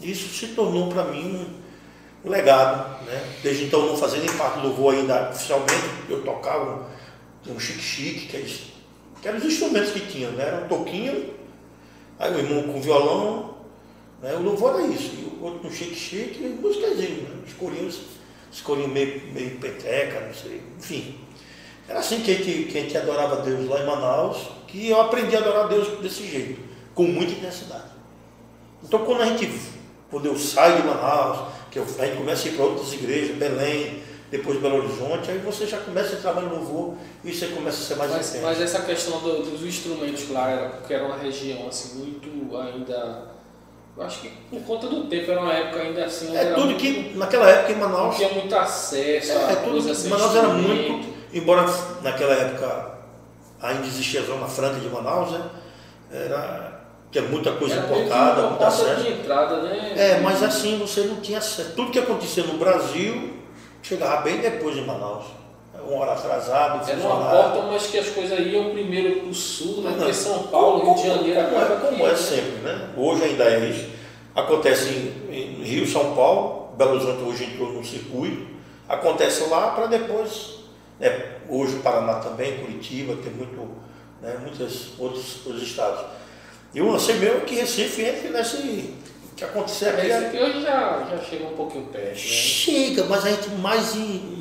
Isso 0.00 0.28
se 0.28 0.54
tornou 0.54 0.88
para 0.88 1.04
mim 1.04 1.46
um, 2.24 2.28
legado. 2.30 3.04
Né? 3.04 3.34
Desde 3.42 3.64
então, 3.64 3.86
não 3.86 3.96
fazia 3.96 4.20
nem 4.20 4.32
parte 4.36 4.60
do 4.60 4.68
louvor 4.68 4.94
ainda 4.94 5.30
oficialmente, 5.30 5.72
eu 6.08 6.22
tocava 6.22 6.86
um, 7.46 7.60
chique-chique, 7.60 8.26
que, 8.26 8.36
é 8.36 8.40
que 9.20 9.28
eram 9.28 9.38
os 9.38 9.44
instrumentos 9.44 9.90
que 9.90 10.00
tinha, 10.00 10.30
né? 10.30 10.44
era 10.44 10.64
um 10.64 10.68
toquinho, 10.68 11.34
aí 12.18 12.34
o 12.34 12.38
irmão 12.38 12.72
com 12.72 12.80
violão, 12.80 13.54
né? 14.22 14.34
o 14.34 14.42
louvor 14.42 14.80
era 14.80 14.86
isso, 14.86 15.12
e 15.14 15.24
o 15.24 15.44
outro 15.44 15.68
um 15.68 15.70
chique-chique, 15.70 16.40
músicazinho, 16.60 17.22
né? 17.22 17.42
os 17.46 18.88
meio, 18.88 19.32
meio 19.32 19.58
peteca, 19.58 20.20
não 20.20 20.34
sei, 20.34 20.62
enfim. 20.78 21.18
Era 21.88 21.98
assim 21.98 22.20
que 22.20 22.30
a, 22.30 22.34
gente, 22.34 22.64
que 22.64 22.78
a 22.78 22.80
gente 22.80 22.96
adorava 22.96 23.42
Deus 23.42 23.68
lá 23.68 23.80
em 23.80 23.86
Manaus, 23.86 24.38
que 24.66 24.88
eu 24.88 25.00
aprendi 25.00 25.36
a 25.36 25.40
adorar 25.40 25.68
Deus 25.68 26.00
desse 26.00 26.26
jeito, 26.26 26.60
com 26.94 27.04
muita 27.04 27.32
intensidade. 27.32 27.90
Então 28.82 29.04
quando 29.04 29.22
a 29.22 29.26
gente, 29.26 29.50
quando 30.14 30.26
eu 30.26 30.38
saio 30.38 30.76
de 30.76 30.86
Manaus, 30.86 31.48
que 31.72 31.78
eu, 31.80 31.84
a 31.98 32.06
gente 32.06 32.18
começa 32.18 32.46
a 32.46 32.52
ir 32.52 32.54
para 32.54 32.64
outras 32.66 32.92
igrejas, 32.92 33.36
Belém, 33.36 34.00
depois 34.30 34.60
Belo 34.60 34.76
Horizonte, 34.76 35.28
aí 35.28 35.38
você 35.38 35.66
já 35.66 35.78
começa 35.78 36.14
a 36.14 36.18
trabalhar 36.20 36.50
no 36.50 36.54
louvor 36.60 36.94
e 37.24 37.32
você 37.32 37.48
começa 37.48 37.78
a 37.78 37.84
ser 37.84 37.96
mais 37.96 38.12
mas, 38.12 38.28
intenso. 38.28 38.44
Mas 38.46 38.60
essa 38.60 38.82
questão 38.82 39.18
do, 39.18 39.42
dos 39.42 39.62
instrumentos 39.62 40.30
lá, 40.30 40.50
era 40.50 40.68
porque 40.68 40.94
era 40.94 41.04
uma 41.04 41.16
região 41.16 41.66
assim, 41.66 41.98
muito 41.98 42.56
ainda. 42.56 43.34
Eu 43.96 44.04
acho 44.04 44.20
que 44.20 44.28
por 44.48 44.60
conta 44.62 44.86
do 44.86 45.08
tempo 45.08 45.32
era 45.32 45.40
uma 45.40 45.52
época 45.52 45.80
ainda 45.80 46.04
assim. 46.04 46.36
É 46.36 46.52
tudo 46.52 46.66
muito, 46.66 46.78
que 46.78 47.12
naquela 47.16 47.50
época 47.50 47.72
em 47.72 47.76
Manaus. 47.76 48.04
Não 48.04 48.14
tinha 48.14 48.28
muito 48.28 48.54
acesso 48.54 49.32
é, 49.32 49.44
a 49.46 49.50
é 49.50 49.56
tudo, 49.56 49.90
assim, 49.90 50.08
Manaus 50.10 50.36
era 50.36 50.48
muito 50.48 51.14
embora 51.32 51.66
naquela 52.02 52.34
época 52.34 52.98
ainda 53.60 53.84
existia 53.84 54.20
a 54.20 54.24
Zona 54.24 54.46
Franca 54.46 54.78
de 54.78 54.88
Manaus, 54.88 55.32
né? 55.32 55.50
Era, 56.12 56.73
tinha 57.14 57.28
muita 57.28 57.52
coisa 57.52 57.76
era 57.76 57.84
importada, 57.84 58.48
muita 58.48 58.66
acesso. 58.66 59.02
De 59.02 59.12
entrada, 59.12 59.62
né? 59.62 59.92
É, 59.96 60.20
mas 60.20 60.42
assim 60.42 60.78
você 60.78 61.02
não 61.02 61.16
tinha 61.16 61.38
acesso. 61.38 61.72
Tudo 61.76 61.92
que 61.92 61.98
acontecia 62.00 62.42
no 62.42 62.58
Brasil 62.58 63.34
chegava 63.80 64.22
bem 64.22 64.38
depois 64.38 64.74
de 64.74 64.80
Manaus. 64.80 65.26
Uma 65.86 66.00
hora 66.00 66.12
atrasado, 66.12 66.90
Era 66.90 66.98
uma 66.98 67.30
porta, 67.30 67.62
mas 67.70 67.86
que 67.86 67.98
as 67.98 68.08
coisas 68.08 68.40
iam 68.40 68.70
primeiro 68.70 69.20
para 69.20 69.28
o 69.28 69.34
sul, 69.34 69.82
né? 69.82 69.94
Porque 69.96 70.12
São 70.12 70.44
Paulo, 70.44 70.82
Rio 70.82 70.94
de 70.94 71.08
Janeiro, 71.08 71.40
como, 71.50 71.60
é, 71.60 71.90
como 71.90 72.06
é 72.08 72.16
sempre, 72.16 72.62
né? 72.62 72.88
Hoje 72.96 73.24
ainda 73.24 73.44
é 73.44 73.68
isso. 73.68 73.90
Acontece 74.34 74.88
em, 74.88 75.30
em 75.30 75.62
Rio, 75.62 75.86
São 75.86 76.16
Paulo, 76.16 76.70
Belo 76.76 76.92
Horizonte 76.92 77.22
hoje 77.22 77.44
entrou 77.44 77.70
no 77.72 77.84
circuito, 77.84 78.46
acontece 78.88 79.48
lá 79.48 79.70
para 79.72 79.86
depois 79.86 80.64
é, 81.00 81.36
hoje 81.48 81.76
o 81.76 81.80
Paraná 81.80 82.14
também, 82.14 82.58
Curitiba, 82.58 83.14
tem 83.22 83.32
muito, 83.32 83.68
né, 84.22 84.36
muitos 84.40 84.98
outros, 84.98 85.46
outros 85.46 85.62
estados. 85.62 86.04
E 86.74 86.80
o 86.80 86.90
lance 86.90 87.12
meu 87.14 87.36
é 87.36 87.40
que 87.40 87.54
Recife 87.54 88.02
entre 88.02 88.30
nesse 88.30 88.94
que 89.36 89.44
acontecer 89.44 89.90
aqui. 89.90 90.06
Recife 90.06 90.42
hoje 90.42 90.62
já, 90.62 91.08
já 91.10 91.18
chega 91.18 91.44
um 91.44 91.54
pouquinho 91.54 91.86
perto. 91.86 92.08
Né? 92.08 92.14
Chega, 92.14 93.04
mas 93.04 93.24
a 93.24 93.30
gente 93.30 93.48
mais, 93.50 93.94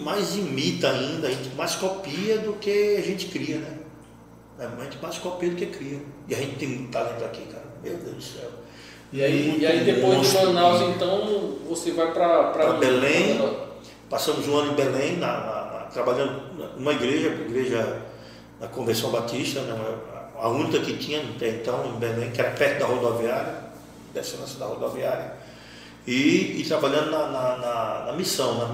mais 0.04 0.36
imita 0.36 0.90
ainda, 0.90 1.28
a 1.28 1.32
gente 1.32 1.56
mais 1.56 1.76
copia 1.76 2.40
do 2.40 2.54
que 2.54 2.96
a 2.98 3.02
gente 3.02 3.28
cria, 3.28 3.58
né? 3.58 3.78
A 4.60 4.84
gente 4.84 4.98
mais 5.02 5.18
copia 5.18 5.50
do 5.50 5.56
que 5.56 5.66
cria. 5.66 6.00
E 6.28 6.34
a 6.34 6.38
gente 6.38 6.56
tem 6.56 6.68
muito 6.68 6.92
talento 6.92 7.24
aqui, 7.24 7.42
cara. 7.46 7.66
Meu 7.84 7.98
Deus 7.98 8.16
do 8.16 8.22
céu. 8.22 8.50
E 9.12 9.24
aí, 9.24 9.60
e 9.60 9.66
aí 9.66 9.84
depois 9.84 10.28
de 10.28 10.38
Manaus, 10.38 10.96
então, 10.96 11.58
você 11.70 11.92
vai 11.92 12.12
para 12.14 12.74
Belém. 12.74 13.40
Passamos 14.10 14.48
um 14.48 14.58
ano 14.58 14.72
em 14.72 14.76
Belém, 14.76 15.18
na, 15.18 15.28
na 15.28 15.64
trabalhando 15.94 16.42
numa 16.78 16.94
igreja, 16.94 17.28
igreja 17.28 18.02
da 18.60 18.68
Convenção 18.68 19.12
Batista, 19.12 19.62
né, 19.62 19.74
a 20.44 20.50
única 20.50 20.78
que 20.82 20.98
tinha 20.98 21.22
até 21.22 21.48
então 21.48 21.86
em 21.86 22.00
Belém, 22.00 22.30
que 22.32 22.42
era 22.42 22.52
perto 22.52 22.80
da 22.80 22.86
rodoviária, 22.86 23.56
descendo 24.14 24.46
da 24.60 24.66
rodoviária, 24.66 25.36
e, 26.06 26.60
e 26.60 26.66
trabalhando 26.68 27.12
na, 27.12 27.28
na, 27.28 27.58
na, 27.58 28.06
na 28.08 28.12
missão, 28.12 28.58
na, 28.58 28.68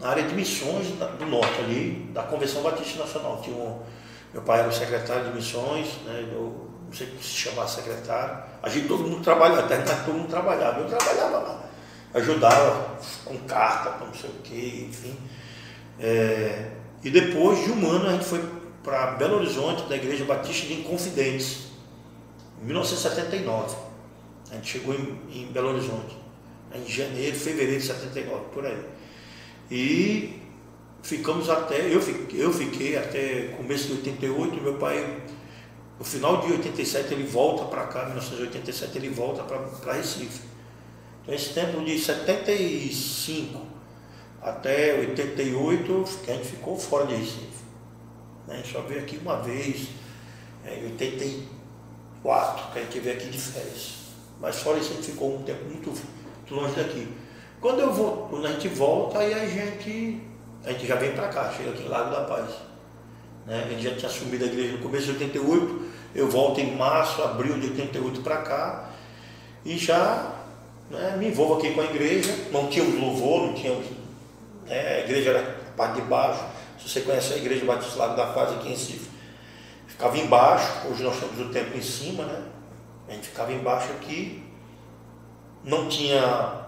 na, 0.00 0.08
área 0.08 0.22
de 0.22 0.32
missões 0.32 0.86
do 1.18 1.26
norte 1.26 1.58
ali, 1.58 2.08
da 2.14 2.22
Convenção 2.22 2.62
Batista 2.62 3.00
Nacional. 3.00 3.40
Tinha 3.42 3.56
um, 3.56 3.82
meu 4.32 4.42
pai 4.42 4.60
era 4.60 4.68
o 4.68 4.72
secretário 4.72 5.24
de 5.24 5.34
missões, 5.34 5.88
né, 6.04 6.24
eu 6.32 6.70
não 6.86 6.92
sei 6.92 7.08
se 7.20 7.50
chamar 7.50 7.66
secretário, 7.66 8.44
a 8.62 8.68
gente 8.68 8.86
todo 8.86 9.02
mundo 9.02 9.24
trabalhava, 9.24 9.62
até 9.62 9.78
todo 9.78 10.14
mundo 10.14 10.28
trabalhava, 10.28 10.82
eu 10.82 10.86
trabalhava 10.86 11.38
lá 11.38 11.60
ajudava 12.14 12.98
com 13.24 13.36
carta, 13.38 13.90
com 13.90 14.06
não 14.06 14.14
sei 14.14 14.30
o 14.30 14.42
quê, 14.42 14.86
enfim. 14.88 15.16
É, 15.98 16.70
e 17.02 17.10
depois 17.10 17.64
de 17.64 17.72
um 17.72 17.90
ano 17.90 18.08
a 18.08 18.12
gente 18.12 18.24
foi 18.24 18.59
para 18.82 19.12
Belo 19.12 19.36
Horizonte, 19.36 19.88
da 19.88 19.96
Igreja 19.96 20.24
Batista 20.24 20.66
de 20.66 20.74
Inconfidentes, 20.74 21.66
em 22.62 22.66
1979. 22.66 23.76
A 24.50 24.54
gente 24.54 24.68
chegou 24.68 24.94
em, 24.94 25.18
em 25.32 25.46
Belo 25.46 25.70
Horizonte, 25.70 26.16
em 26.74 26.88
janeiro, 26.88 27.36
fevereiro 27.36 27.80
de 27.80 27.86
79, 27.86 28.44
por 28.52 28.66
aí. 28.66 28.84
E 29.70 30.40
ficamos 31.02 31.48
até, 31.48 31.94
eu 31.94 32.00
fiquei, 32.00 32.44
eu 32.44 32.52
fiquei 32.52 32.96
até 32.96 33.54
começo 33.56 33.88
de 33.88 33.92
88, 33.94 34.62
meu 34.62 34.74
pai, 34.74 35.22
no 35.98 36.04
final 36.04 36.40
de 36.40 36.52
87 36.52 37.12
ele 37.12 37.24
volta 37.24 37.64
para 37.64 37.84
cá, 37.86 38.06
1987 38.06 38.98
ele 38.98 39.10
volta 39.10 39.42
para 39.42 39.92
Recife. 39.92 40.40
Esse 41.28 41.50
tempo 41.50 41.84
de 41.84 41.98
75 41.98 43.60
até 44.42 44.94
88, 44.98 46.04
a 46.26 46.32
gente 46.32 46.46
ficou 46.46 46.76
fora 46.78 47.06
de 47.06 47.14
Recife. 47.14 47.59
A 48.50 48.56
gente 48.56 48.72
só 48.72 48.80
veio 48.80 49.00
aqui 49.00 49.16
uma 49.22 49.36
vez, 49.36 49.88
em 50.66 50.84
84, 50.86 52.72
que 52.72 52.78
a 52.78 52.82
gente 52.82 52.98
veio 52.98 53.16
aqui 53.16 53.28
de 53.28 53.38
férias. 53.38 53.94
Mas 54.40 54.56
fora 54.56 54.78
isso, 54.78 54.92
a 54.92 54.96
gente 54.96 55.12
ficou 55.12 55.36
um 55.36 55.42
tempo 55.44 55.64
muito, 55.66 55.90
muito 55.90 56.54
longe 56.54 56.74
daqui. 56.74 57.06
Quando, 57.60 57.80
eu 57.80 57.92
vou, 57.92 58.26
quando 58.28 58.46
a 58.46 58.52
gente 58.52 58.68
volta, 58.68 59.20
aí 59.20 59.32
a 59.32 59.46
gente, 59.46 60.20
a 60.64 60.72
gente 60.72 60.86
já 60.86 60.96
vem 60.96 61.12
para 61.12 61.28
cá, 61.28 61.52
chega 61.56 61.70
aqui 61.70 61.84
em 61.84 61.88
Lago 61.88 62.10
da 62.10 62.22
Paz. 62.22 62.50
Né? 63.46 63.64
A 63.66 63.68
gente 63.68 63.82
já 63.82 63.94
tinha 63.94 64.08
assumido 64.10 64.44
a 64.44 64.48
igreja 64.48 64.72
no 64.72 64.78
começo 64.78 65.06
de 65.06 65.12
88, 65.12 65.90
eu 66.14 66.28
volto 66.28 66.58
em 66.60 66.74
março, 66.74 67.22
abril 67.22 67.58
de 67.60 67.68
88 67.68 68.20
para 68.22 68.38
cá, 68.38 68.90
e 69.64 69.78
já 69.78 70.34
né, 70.90 71.16
me 71.18 71.28
envolvo 71.28 71.54
aqui 71.54 71.72
com 71.72 71.82
a 71.82 71.84
igreja, 71.84 72.34
não 72.50 72.66
tínhamos 72.66 73.00
louvor, 73.00 73.46
não 73.46 73.54
tínhamos. 73.54 73.86
Né, 74.66 74.96
a 74.96 75.00
igreja 75.00 75.30
era 75.30 75.40
a 75.40 75.76
parte 75.76 76.00
de 76.00 76.08
baixo. 76.08 76.44
Se 76.80 76.88
você 76.88 77.00
conhece 77.02 77.34
a 77.34 77.36
igreja 77.36 77.64
Batista 77.64 77.98
Lago 77.98 78.16
da 78.16 78.26
Paz 78.26 78.52
aqui 78.52 78.68
em 78.68 78.70
Recife, 78.70 79.10
ficava 79.86 80.16
embaixo, 80.16 80.88
hoje 80.88 81.02
nós 81.02 81.18
temos 81.18 81.38
o 81.38 81.52
templo 81.52 81.76
em 81.76 81.82
cima, 81.82 82.24
né? 82.24 82.42
A 83.08 83.12
gente 83.12 83.28
ficava 83.28 83.52
embaixo 83.52 83.90
aqui, 83.92 84.42
não 85.64 85.88
tinha. 85.88 86.58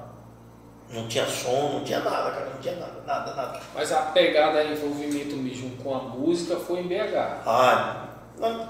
Não 0.91 1.09
tinha 1.09 1.25
som, 1.25 1.73
não 1.73 1.85
tinha 1.85 2.01
nada, 2.01 2.31
cara, 2.33 2.51
não 2.51 2.61
tinha 2.61 2.77
nada, 2.77 3.03
nada, 3.07 3.35
nada. 3.35 3.61
Mas 3.75 3.91
a 3.91 4.03
pegada 4.03 4.63
de 4.63 4.73
envolvimento 4.73 5.35
mesmo 5.37 5.71
com 5.83 5.95
a 5.95 6.01
música 6.01 6.57
foi 6.57 6.81
em 6.81 6.87
BH. 6.87 7.43
Ah, 7.47 8.09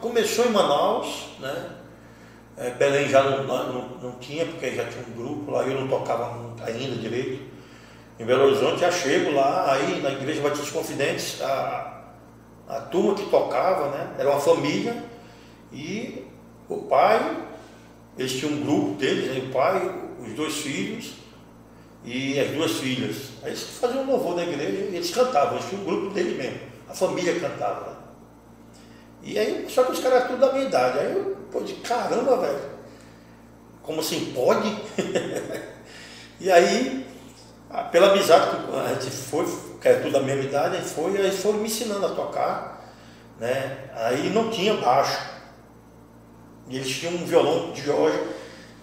começou 0.00 0.46
em 0.46 0.50
Manaus, 0.50 1.30
né? 1.40 1.70
É, 2.56 2.70
Belém 2.70 3.08
já 3.08 3.24
não, 3.24 3.42
não, 3.44 3.88
não, 4.00 4.12
tinha, 4.20 4.44
porque 4.46 4.70
já 4.72 4.84
tinha 4.84 5.04
um 5.04 5.12
grupo 5.12 5.50
lá, 5.50 5.64
eu 5.64 5.80
não 5.80 5.88
tocava 5.88 6.54
ainda 6.64 6.96
direito. 6.96 7.51
Em 8.22 8.24
Belo 8.24 8.44
Horizonte 8.44 8.82
já 8.82 8.90
chego 8.92 9.32
lá, 9.32 9.72
aí 9.72 10.00
na 10.00 10.12
Igreja 10.12 10.40
Batista 10.40 10.70
Confidentes, 10.70 11.42
a, 11.42 12.04
a 12.68 12.80
turma 12.82 13.16
que 13.16 13.28
tocava, 13.28 13.88
né, 13.88 14.14
era 14.16 14.30
uma 14.30 14.38
família, 14.38 15.02
e 15.72 16.24
o 16.68 16.82
pai, 16.82 17.36
eles 18.16 18.34
tinham 18.34 18.52
um 18.52 18.60
grupo 18.60 18.94
deles, 18.94 19.26
né, 19.26 19.48
o 19.48 19.52
pai, 19.52 19.92
os 20.20 20.34
dois 20.34 20.54
filhos 20.54 21.14
e 22.04 22.38
as 22.38 22.50
duas 22.52 22.70
filhas. 22.74 23.30
Aí 23.42 23.48
eles 23.50 23.64
faziam 23.80 24.04
um 24.04 24.12
louvor 24.12 24.36
da 24.36 24.44
igreja 24.44 24.90
e 24.92 24.94
eles 24.94 25.10
cantavam, 25.10 25.54
eles 25.54 25.68
tinham 25.68 25.82
um 25.82 25.84
grupo 25.84 26.14
dele 26.14 26.38
mesmo, 26.38 26.60
a 26.88 26.94
família 26.94 27.40
cantava. 27.40 27.90
Né. 27.90 27.96
E 29.24 29.36
aí, 29.36 29.66
só 29.68 29.82
que 29.82 29.90
os 29.90 29.98
caras 29.98 30.28
tudo 30.28 30.38
da 30.38 30.52
minha 30.52 30.66
idade. 30.66 30.98
Aí 31.00 31.12
eu, 31.12 31.36
pô, 31.50 31.60
de 31.60 31.74
caramba, 31.74 32.36
velho. 32.36 32.70
Como 33.82 34.00
assim, 34.00 34.32
pode? 34.32 34.76
e 36.40 36.50
aí, 36.50 37.11
pela 37.90 38.12
amizade 38.12 38.50
que 38.50 38.76
a 38.76 38.94
gente 38.94 39.10
foi, 39.10 39.46
que 39.80 39.88
é 39.88 39.94
tudo 39.94 40.12
da 40.12 40.20
mesma 40.20 40.44
idade, 40.44 40.76
a 40.76 40.80
gente 40.80 40.90
foi, 40.90 41.16
aí 41.16 41.30
foram 41.30 41.58
me 41.58 41.66
ensinando 41.66 42.04
a 42.04 42.10
tocar, 42.10 42.92
né? 43.40 43.90
Aí 43.94 44.28
não 44.30 44.50
tinha 44.50 44.74
baixo. 44.74 45.18
E 46.68 46.76
eles 46.76 46.88
tinham 46.88 47.14
um 47.14 47.24
violão 47.24 47.72
de 47.72 47.82
Jorge, 47.82 48.18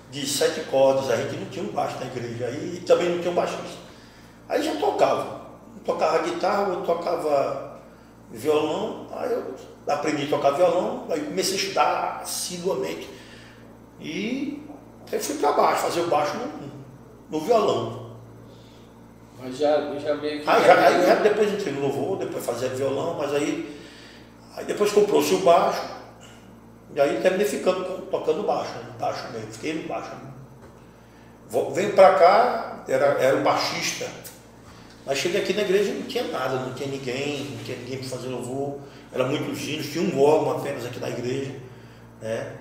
de 0.10 0.28
sete 0.28 0.62
cordas, 0.62 1.10
a 1.10 1.18
gente 1.18 1.36
não 1.36 1.46
tinha 1.50 1.64
um 1.64 1.72
baixo 1.72 1.98
na 2.00 2.08
igreja, 2.08 2.48
aí 2.48 2.78
e 2.78 2.80
também 2.82 3.10
não 3.10 3.20
tinha 3.20 3.32
um 3.32 3.36
baixista. 3.36 3.78
Aí 4.48 4.64
já 4.64 4.76
tocava. 4.76 5.40
Um 5.76 5.80
tocava 5.80 6.24
guitarra, 6.24 6.70
outro 6.70 6.86
tocava 6.86 7.80
violão, 8.32 9.08
aí 9.12 9.32
eu 9.32 9.56
aprendi 9.88 10.24
a 10.26 10.30
tocar 10.30 10.52
violão, 10.52 11.06
aí 11.10 11.22
comecei 11.22 11.54
a 11.54 11.58
estudar 11.58 12.20
assiduamente. 12.24 13.08
E 14.00 14.64
aí 15.12 15.20
fui 15.20 15.36
para 15.38 15.52
baixo, 15.52 15.84
fazer 15.84 16.02
o 16.02 16.08
baixo 16.08 16.36
no, 16.38 17.40
no 17.40 17.46
violão. 17.46 18.09
Mas 19.42 19.58
já, 19.58 19.98
já 19.98 20.16
meio 20.16 20.42
que. 20.42 20.50
Ah, 20.50 20.60
já, 20.60 20.88
aí, 20.88 21.06
já 21.06 21.16
depois 21.16 21.54
entrei 21.54 21.74
no 21.74 21.82
louvor, 21.82 22.18
depois 22.18 22.46
fazia 22.46 22.70
violão, 22.70 23.16
mas 23.18 23.34
aí, 23.34 23.80
aí 24.56 24.66
depois 24.66 24.92
comprou-se 24.92 25.34
o 25.34 25.40
baixo, 25.40 25.82
e 26.94 27.00
aí 27.00 27.22
terminei 27.22 27.48
ficando 27.48 28.02
tocando 28.12 28.44
baixo, 28.44 28.74
né? 28.74 28.92
baixo 29.00 29.32
mesmo, 29.32 29.52
fiquei 29.54 29.74
no 29.74 29.88
baixo. 29.88 30.10
Né? 30.10 30.32
Venho 31.74 31.94
para 31.94 32.16
cá, 32.16 32.84
era, 32.88 33.06
era 33.06 33.38
o 33.38 33.42
baixista. 33.42 34.08
Mas 35.06 35.18
cheguei 35.18 35.42
aqui 35.42 35.54
na 35.54 35.62
igreja 35.62 35.94
não 35.94 36.04
tinha 36.04 36.26
nada, 36.26 36.56
não 36.56 36.74
tinha 36.74 36.90
ninguém, 36.90 37.46
não 37.52 37.64
tinha 37.64 37.78
ninguém 37.78 37.98
para 37.98 38.10
fazer 38.10 38.28
louvor, 38.28 38.80
era 39.12 39.26
muitos 39.26 39.68
hinos, 39.68 39.88
tinha 39.88 40.04
um 40.04 40.22
órgão 40.22 40.58
apenas 40.58 40.86
aqui 40.86 41.00
na 41.00 41.10
igreja. 41.10 41.56
Né? 42.22 42.56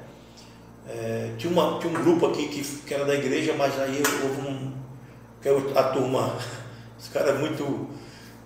É, 0.89 1.35
tinha, 1.37 1.53
uma, 1.53 1.79
tinha 1.79 1.91
um 1.93 2.03
grupo 2.03 2.27
aqui 2.27 2.49
que, 2.49 2.63
que 2.63 2.95
era 2.95 3.05
da 3.05 3.15
igreja, 3.15 3.55
mas 3.59 3.79
aí 3.79 4.03
houve 4.23 4.49
um. 4.49 4.73
Que 5.43 5.49
é 5.49 5.53
a 5.75 5.83
turma, 5.85 6.35
os 6.99 7.09
caras 7.09 7.39
muito, 7.39 7.89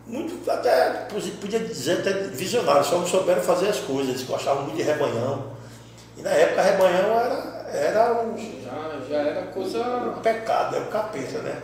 muito, 0.07 0.51
até 0.51 1.07
podia 1.41 1.61
dizer 1.61 1.99
até 1.99 2.13
visionários, 2.13 2.87
só 2.87 2.99
não 2.99 3.07
souberam 3.07 3.43
fazer 3.43 3.69
as 3.69 3.79
coisas, 3.79 4.09
eles 4.09 4.23
gostavam 4.23 4.65
muito 4.65 4.77
de 4.77 4.83
rebanhão. 4.83 5.53
E 6.17 6.23
na 6.23 6.31
época 6.31 6.63
rebanhão 6.63 7.19
era, 7.19 7.71
era 7.73 8.23
um. 8.23 8.37
Já, 8.37 9.01
já 9.09 9.17
era 9.17 9.43
coisa. 9.47 9.81
Um 9.81 10.21
pecado, 10.21 10.77
era 10.77 10.85
um 10.85 10.89
capeta, 10.89 11.39
né? 11.39 11.63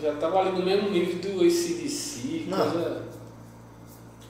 Já 0.00 0.12
estava 0.12 0.40
ali 0.40 0.50
no 0.50 0.64
mesmo 0.64 0.90
nível 0.90 1.14
do 1.20 1.44
ACDC, 1.44 2.46
Não. 2.48 2.70
coisa. 2.70 3.02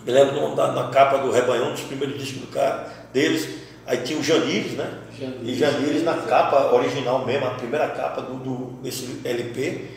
Me 0.04 0.12
lembro 0.12 0.54
na, 0.54 0.72
na 0.72 0.88
capa 0.90 1.16
do 1.18 1.30
Rebanhão, 1.30 1.72
dos 1.72 1.80
primeiros 1.80 2.18
discos 2.18 2.42
do 2.42 2.46
cara, 2.48 2.86
deles, 3.10 3.48
aí 3.86 3.98
tinha 4.02 4.18
o 4.18 4.22
Janires, 4.22 4.72
né? 4.72 4.98
Janires. 5.18 5.48
E 5.48 5.54
Janires 5.54 6.04
na 6.04 6.14
capa 6.18 6.74
original 6.74 7.24
mesmo, 7.24 7.46
a 7.46 7.50
primeira 7.52 7.88
capa 7.88 8.20
do, 8.20 8.34
do, 8.34 8.56
desse 8.82 9.20
LP, 9.24 9.90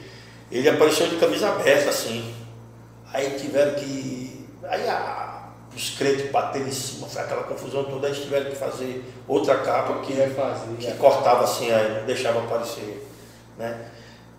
ele 0.52 0.70
apareceu 0.70 1.08
de 1.08 1.18
camisa 1.18 1.50
aberta, 1.50 1.90
assim. 1.90 2.34
Aí 3.14 3.32
tiveram 3.32 3.76
que. 3.76 4.48
Aí 4.64 4.88
a, 4.88 5.50
os 5.76 5.92
crentes 5.92 6.32
bateram 6.32 6.68
em 6.68 6.72
cima, 6.72 7.08
foi 7.08 7.22
aquela 7.22 7.44
confusão 7.44 7.84
toda, 7.84 8.08
aí 8.08 8.14
eles 8.14 8.24
tiveram 8.24 8.50
que 8.50 8.56
fazer 8.56 9.04
outra 9.28 9.58
capa 9.60 10.00
que 10.00 10.14
fazer. 10.36 10.76
que 10.80 10.88
é. 10.88 10.92
cortava 10.92 11.44
assim, 11.44 11.72
aí 11.72 12.00
não 12.00 12.06
deixava 12.06 12.40
aparecer. 12.40 13.08
Né? 13.58 13.86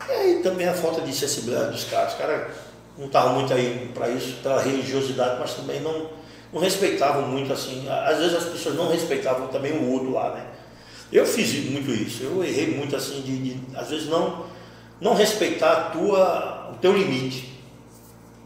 E 0.09 0.13
aí 0.13 0.41
também 0.43 0.67
a 0.69 0.75
falta 0.75 1.01
de 1.01 1.13
sensibilidade 1.13 1.73
dos 1.73 1.85
caras. 1.85 2.13
Os 2.13 2.19
caras 2.19 2.49
não 2.97 3.07
estavam 3.07 3.35
muito 3.35 3.53
aí 3.53 3.91
para 3.95 4.09
isso, 4.09 4.39
pela 4.43 4.61
religiosidade, 4.61 5.39
mas 5.39 5.55
também 5.55 5.81
não, 5.81 6.11
não 6.53 6.61
respeitavam 6.61 7.23
muito 7.29 7.53
assim. 7.53 7.87
Às 7.89 8.19
vezes 8.19 8.35
as 8.35 8.45
pessoas 8.45 8.75
não 8.75 8.91
respeitavam 8.91 9.49
também 9.49 9.73
o 9.73 9.93
outro 9.93 10.13
lá, 10.13 10.35
né? 10.35 10.47
Eu 11.11 11.25
fiz 11.25 11.71
muito 11.71 11.91
isso, 11.91 12.23
eu 12.23 12.45
errei 12.45 12.77
muito 12.77 12.95
assim 12.95 13.23
de, 13.23 13.39
de 13.39 13.77
às 13.77 13.89
vezes 13.89 14.09
não, 14.09 14.45
não 15.01 15.15
respeitar 15.15 15.73
a 15.73 15.81
tua, 15.91 16.71
o 16.73 16.77
teu 16.79 16.93
limite. 16.97 17.59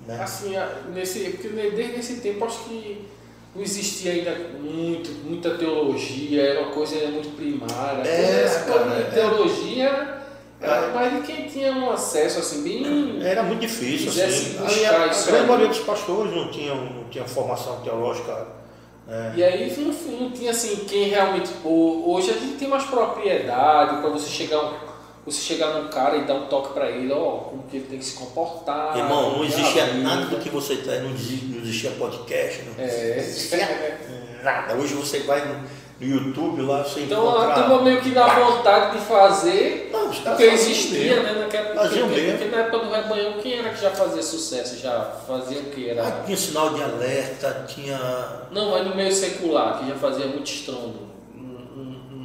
Né? 0.06 0.18
Assim, 0.22 0.56
a- 0.56 0.68
nesse, 0.92 1.20
porque 1.30 1.48
desde 1.48 2.00
esse 2.00 2.16
tempo 2.20 2.44
acho 2.44 2.64
que 2.64 3.06
não 3.54 3.62
existia 3.62 4.12
ainda 4.12 4.34
muito, 4.60 5.10
muita 5.24 5.50
teologia, 5.56 6.42
era 6.42 6.60
uma 6.62 6.72
coisa 6.72 6.96
muito 7.08 7.36
primária. 7.36 8.02
É, 8.08 8.42
Essa 8.44 8.64
cara, 8.64 8.98
é. 8.98 9.02
teologia 9.14 10.18
era 10.60 10.88
mais 10.94 11.12
de 11.12 11.20
quem 11.32 11.46
tinha 11.46 11.72
um 11.72 11.90
acesso 11.90 12.38
assim, 12.38 12.62
bem. 12.62 13.20
Era 13.22 13.42
muito 13.42 13.60
difícil, 13.60 14.08
assim. 14.08 14.58
Aí 14.64 14.86
a, 14.86 15.04
a 15.04 15.06
grande 15.08 15.46
maioria 15.46 15.68
dos 15.68 15.80
pastores 15.80 16.32
não 16.34 16.50
tinham, 16.50 16.76
não 16.76 17.04
tinham 17.10 17.26
formação 17.26 17.80
teológica. 17.82 18.46
Né? 19.06 19.34
E 19.36 19.44
aí 19.44 19.76
não, 19.76 19.92
não 20.20 20.30
tinha 20.30 20.50
assim 20.50 20.76
quem 20.86 21.08
realmente. 21.08 21.50
ho- 21.64 22.04
Hoje 22.12 22.30
a 22.30 22.34
gente 22.34 22.56
tem 22.56 22.68
mais 22.68 22.84
propriedade 22.84 24.00
para 24.00 24.10
você 24.10 24.28
chegar 24.30 24.60
um, 24.64 24.74
você 25.24 25.40
chegar 25.40 25.74
num 25.74 25.88
cara 25.88 26.16
e 26.16 26.24
dar 26.24 26.34
um 26.34 26.46
toque 26.46 26.72
para 26.74 26.90
ele, 26.90 27.12
ó, 27.12 27.30
como 27.38 27.62
que 27.64 27.76
ele 27.76 27.86
tem 27.86 27.98
que 27.98 28.04
se 28.04 28.14
comportar. 28.16 28.96
Irmão, 28.98 29.38
não 29.38 29.46
que 29.46 29.52
é 29.52 29.56
a 29.56 29.60
existia 29.60 29.84
vida. 29.86 29.98
nada 30.08 30.26
do 30.26 30.36
que 30.38 30.48
você 30.48 30.74
não 30.74 31.10
existia, 31.12 31.48
não 31.56 31.62
existia 31.62 31.90
podcast, 31.92 32.62
não 32.64 32.84
É. 32.84 33.18
existia 33.18 33.68
nada. 34.42 34.74
Hoje 34.74 34.94
você 34.94 35.20
vai 35.20 35.46
no, 35.46 35.54
no 36.00 36.16
YouTube 36.16 36.62
lá, 36.62 36.82
você 36.82 37.00
Então 37.02 37.28
a 37.28 37.44
encontra... 37.44 37.62
turma 37.62 37.82
meio 37.82 38.00
que 38.00 38.10
dá 38.10 38.26
vontade 38.26 38.98
de 38.98 39.04
fazer, 39.04 39.90
Não, 39.92 40.08
porque 40.08 40.22
faziam 40.24 40.52
existia, 40.54 41.16
mesmo. 41.16 41.22
né? 41.22 41.32
Naquela, 41.44 41.74
Faziam 41.76 42.08
porque, 42.08 42.20
mesmo. 42.20 42.38
porque 42.38 42.56
na 42.56 42.62
época 42.64 42.78
do 42.80 42.90
rebanhão, 42.90 43.32
quem 43.40 43.58
era 43.60 43.68
que 43.70 43.80
já 43.80 43.90
fazia 43.92 44.22
sucesso? 44.22 44.76
Já 44.80 45.04
fazia 45.26 45.60
o 45.60 45.64
que? 45.66 45.88
Era... 45.90 46.04
Ah, 46.08 46.22
tinha 46.24 46.36
sinal 46.36 46.74
de 46.74 46.82
alerta, 46.82 47.64
tinha... 47.68 47.98
Não, 48.50 48.72
mas 48.72 48.84
no 48.88 48.96
meio 48.96 49.12
secular, 49.12 49.78
que 49.78 49.88
já 49.88 49.94
fazia 49.94 50.26
muito 50.26 50.50
estrondo. 50.50 51.11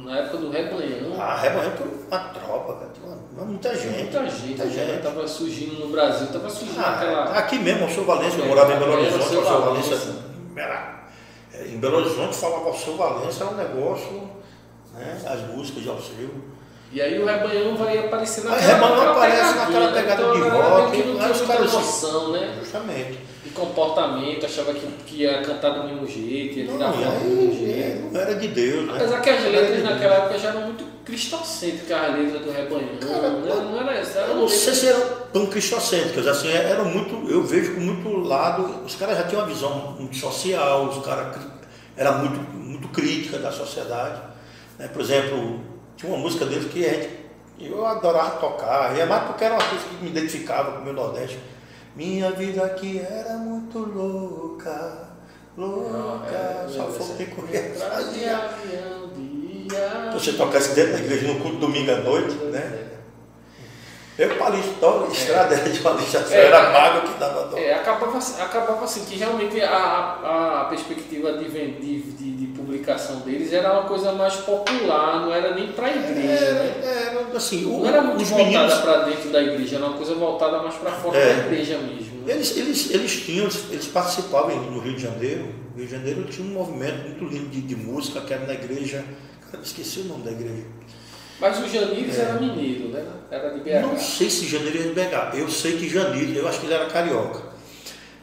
Na 0.08 0.16
época 0.20 0.38
do 0.38 0.50
rebanhão, 0.50 1.20
Ah, 1.20 1.36
rebanhão 1.36 1.70
tem 1.72 1.86
uma 1.86 2.18
tropa, 2.30 2.72
cara, 2.76 2.90
tem 2.94 3.04
uma- 3.36 3.44
muita 3.44 3.74
gente. 3.76 4.04
muita 4.04 4.24
gente, 4.26 4.46
muita 4.46 4.64
né? 4.64 4.70
gente. 4.70 5.02
Tava 5.02 5.28
surgindo 5.28 5.80
no 5.84 5.88
Brasil, 5.92 6.28
tava 6.28 6.48
surgindo 6.48 6.80
Ah, 6.80 6.94
aquela. 6.94 7.24
aqui 7.38 7.58
mesmo, 7.58 7.84
o 7.86 7.90
seu 7.90 8.04
Valência, 8.06 8.38
eu 8.38 8.44
É, 8.46 8.48
morava 8.48 8.72
em 8.72 8.78
Belo 8.78 8.90
o 8.92 8.94
Horizonte, 8.94 9.24
o 9.24 9.28
seu 9.28 9.42
era- 10.56 11.00
é, 11.52 11.64
em 11.66 11.76
Belo 11.78 11.98
Horizonte 11.98 12.34
falava 12.36 12.70
o 12.70 12.74
seu 12.74 12.96
Valência, 12.96 13.44
era 13.44 13.52
um 13.52 13.56
negócio, 13.58 14.30
né? 14.94 15.20
As 15.26 15.40
músicas 15.54 15.82
de 15.82 15.88
Alceu. 15.90 16.30
E 16.90 17.02
aí 17.02 17.20
o 17.20 17.26
rebanhão 17.26 17.76
vai 17.76 17.98
aparecer 17.98 18.40
Aí 18.46 18.50
naquela, 18.50 18.72
Rebanhão 18.72 18.96
naquela 18.96 19.12
aparece 19.12 19.36
pegadinha, 19.52 19.64
naquela 19.66 19.90
né? 19.90 20.00
pegada 20.00 20.22
Então, 20.22 20.32
de 20.32 20.40
rock, 20.48 20.90
meio 20.90 21.02
que 21.02 21.08
não 21.10 21.18
tinha 21.32 21.46
muita 21.46 21.60
noção, 21.76 22.32
né? 22.32 22.56
Justamente. 22.58 23.18
De 23.44 23.50
comportamento, 23.50 24.44
achava 24.44 24.74
que, 24.74 24.86
que 25.06 25.22
ia 25.22 25.40
cantar 25.42 25.70
do 25.70 25.84
mesmo 25.84 26.06
jeito, 26.06 26.58
ia 26.58 26.66
tirar 26.66 26.92
foto 26.92 27.20
do 27.20 27.28
mesmo 27.36 27.54
jeito. 27.54 27.80
é, 27.80 28.10
não 28.12 28.20
era 28.20 28.34
de 28.34 28.48
Deus, 28.48 28.86
né? 28.86 28.92
Apesar 28.96 29.20
que 29.20 29.30
as 29.30 29.44
letras 29.44 29.82
naquela 29.84 30.14
época 30.16 30.38
já 30.38 30.48
eram 30.48 30.62
muito 30.62 30.84
cristocêntricas, 31.04 31.96
as 31.96 32.14
letras 32.18 32.42
do 32.42 32.50
rebanhão. 32.50 32.98
Cara, 33.00 33.30
não, 33.30 33.46
era, 33.46 33.60
não 33.62 33.80
era 33.80 33.92
essa, 33.98 34.18
era 34.18 34.28
Eu 34.32 34.36
não 34.36 34.48
sei 34.48 34.74
se 34.74 34.88
eram 34.88 35.02
tão 35.32 35.46
cristocêntricas, 35.46 36.26
assim, 36.26 36.48
eram 36.48 36.84
muito, 36.86 37.30
eu 37.30 37.42
vejo 37.42 37.74
com 37.74 37.80
muito 37.80 38.08
lado, 38.18 38.84
os 38.84 38.94
caras 38.96 39.16
já 39.16 39.22
tinham 39.24 39.42
uma 39.42 39.48
visão 39.48 39.96
muito 39.98 40.16
social, 40.16 40.86
os 40.86 41.04
caras 41.04 41.36
era 41.96 42.12
muito, 42.12 42.38
muito 42.52 42.88
crítica 42.88 43.38
da 43.38 43.50
sociedade. 43.52 44.20
né? 44.78 44.88
Por 44.88 45.00
exemplo, 45.00 45.60
tinha 45.96 46.12
uma 46.12 46.20
música 46.20 46.44
deles 46.44 46.70
que 46.70 46.84
a 46.84 46.92
gente, 46.92 47.08
eu 47.60 47.86
adorava 47.86 48.38
tocar, 48.38 48.96
e 48.96 49.00
é 49.00 49.06
mais 49.06 49.24
porque 49.24 49.44
era 49.44 49.54
uma 49.54 49.64
coisa 49.64 49.84
que 49.84 50.04
me 50.04 50.10
identificava 50.10 50.72
com 50.72 50.80
o 50.80 50.84
meu 50.84 50.92
Nordeste. 50.92 51.38
Minha 51.98 52.30
vida 52.30 52.64
aqui 52.64 53.00
era 53.00 53.34
muito 53.38 53.76
louca, 53.80 55.08
louca, 55.56 56.28
É, 56.32 56.66
só 56.68 56.84
correr 57.34 57.72
Atrás 57.76 58.14
de 58.14 58.24
avião 58.24 59.08
de 59.16 59.74
ia- 59.74 60.12
Você 60.12 60.34
tocasse 60.34 60.76
dentro 60.76 60.92
da 60.92 60.98
igreja 61.00 61.26
no 61.26 61.40
culto 61.40 61.56
domingo 61.56 61.90
à 61.90 61.96
noite, 61.96 62.36
né? 62.52 62.84
Eu 64.18 64.34
palito, 64.36 65.08
estrada 65.12 65.54
de 65.70 65.78
palista, 65.78 66.26
É. 66.30 66.46
era 66.46 66.70
mago 66.72 67.06
que 67.06 67.18
dava 67.20 67.44
dó. 67.46 67.56
É, 67.56 67.72
acabava, 67.74 68.18
assim- 68.18 68.40
acabava 68.42 68.84
assim, 68.84 69.04
que 69.04 69.14
realmente 69.16 69.60
a, 69.60 70.60
a, 70.62 70.64
perspectiva 70.68 71.34
de, 71.34 71.48
de, 71.48 72.00
de, 72.02 72.30
de 72.32 72.46
publicação 72.48 73.20
deles 73.20 73.52
era 73.52 73.72
uma 73.72 73.84
coisa 73.84 74.10
mais 74.12 74.34
popular, 74.34 75.20
não 75.20 75.32
era 75.32 75.54
nem 75.54 75.68
para 75.70 75.86
a 75.86 75.90
igreja, 75.96 76.44
Era, 76.44 76.54
né? 76.64 76.74
era 77.28 77.36
assim, 77.36 77.64
o- 77.64 77.78
Não 77.78 77.86
era 77.88 78.02
muito 78.02 78.24
voltada 78.24 78.44
meninos, 78.50 78.74
para 78.78 78.96
dentro 79.04 79.30
da 79.30 79.40
igreja, 79.40 79.76
era 79.76 79.86
uma 79.86 79.96
coisa 79.96 80.14
voltada 80.16 80.62
mais 80.62 80.74
para 80.74 80.90
fora 80.90 81.16
É. 81.16 81.34
da 81.34 81.46
igreja 81.46 81.78
mesmo. 81.78 82.26
né? 82.26 82.32
eles, 82.34 82.56
eles, 82.56 82.90
eles 82.90 83.12
tinham, 83.24 83.48
eles, 83.70 83.86
participavam 83.86 84.56
no 84.56 84.80
Rio 84.80 84.94
de 84.96 85.02
Janeiro. 85.02 85.54
No 85.72 85.78
Rio 85.78 85.86
de 85.86 85.92
Janeiro 85.92 86.24
tinha 86.24 86.44
um 86.44 86.50
movimento 86.52 87.04
muito 87.04 87.24
lindo 87.24 87.48
de, 87.50 87.60
de 87.62 87.76
música 87.76 88.20
que 88.20 88.34
era 88.34 88.44
na 88.44 88.54
igreja. 88.54 89.04
Esqueci 89.62 90.00
o 90.00 90.04
nome 90.04 90.24
da 90.24 90.32
igreja. 90.32 90.64
Mas 91.40 91.58
o 91.60 91.68
Janires 91.68 92.18
É. 92.18 92.22
era 92.22 92.34
mineiro, 92.40 92.88
né? 92.88 93.04
Era 93.30 93.50
de 93.50 93.60
BH. 93.60 93.82
Não 93.82 93.98
sei 93.98 94.28
se 94.30 94.46
Janeiro 94.48 94.78
ia 94.78 94.92
pegar. 94.94 95.32
Eu 95.36 95.48
sei 95.48 95.76
que 95.76 95.88
Janeiro, 95.88 96.32
eu 96.32 96.48
acho 96.48 96.60
que 96.60 96.66
ele 96.66 96.74
era 96.74 96.86
carioca. 96.86 97.42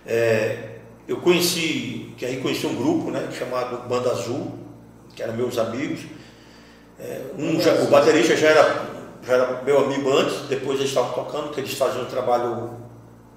É, 0.06 0.76
eu 1.08 1.18
conheci, 1.18 2.14
que 2.18 2.26
aí 2.26 2.38
conheci 2.42 2.66
um 2.68 2.76
grupo, 2.76 3.12
né, 3.12 3.30
chamado 3.38 3.88
Banda 3.88 4.12
Azul, 4.12 4.58
que 5.16 5.24
eram 5.24 5.34
meus 5.36 5.58
amigos. 5.58 6.02
É, 7.00 7.22
um 7.38 7.60
já- 7.62 7.74
o 7.76 7.88
baterista 7.88 8.36
já 8.36 8.48
era, 8.50 8.86
já 9.26 9.34
era 9.34 9.62
meu 9.64 9.80
amigo 9.86 10.12
antes, 10.12 10.42
depois 10.48 10.78
eles 10.80 10.90
estavam 10.90 11.14
tocando, 11.14 11.52
que 11.54 11.60
eles 11.60 11.74
faziam 11.74 12.04
um 12.04 12.08
trabalho 12.08 12.72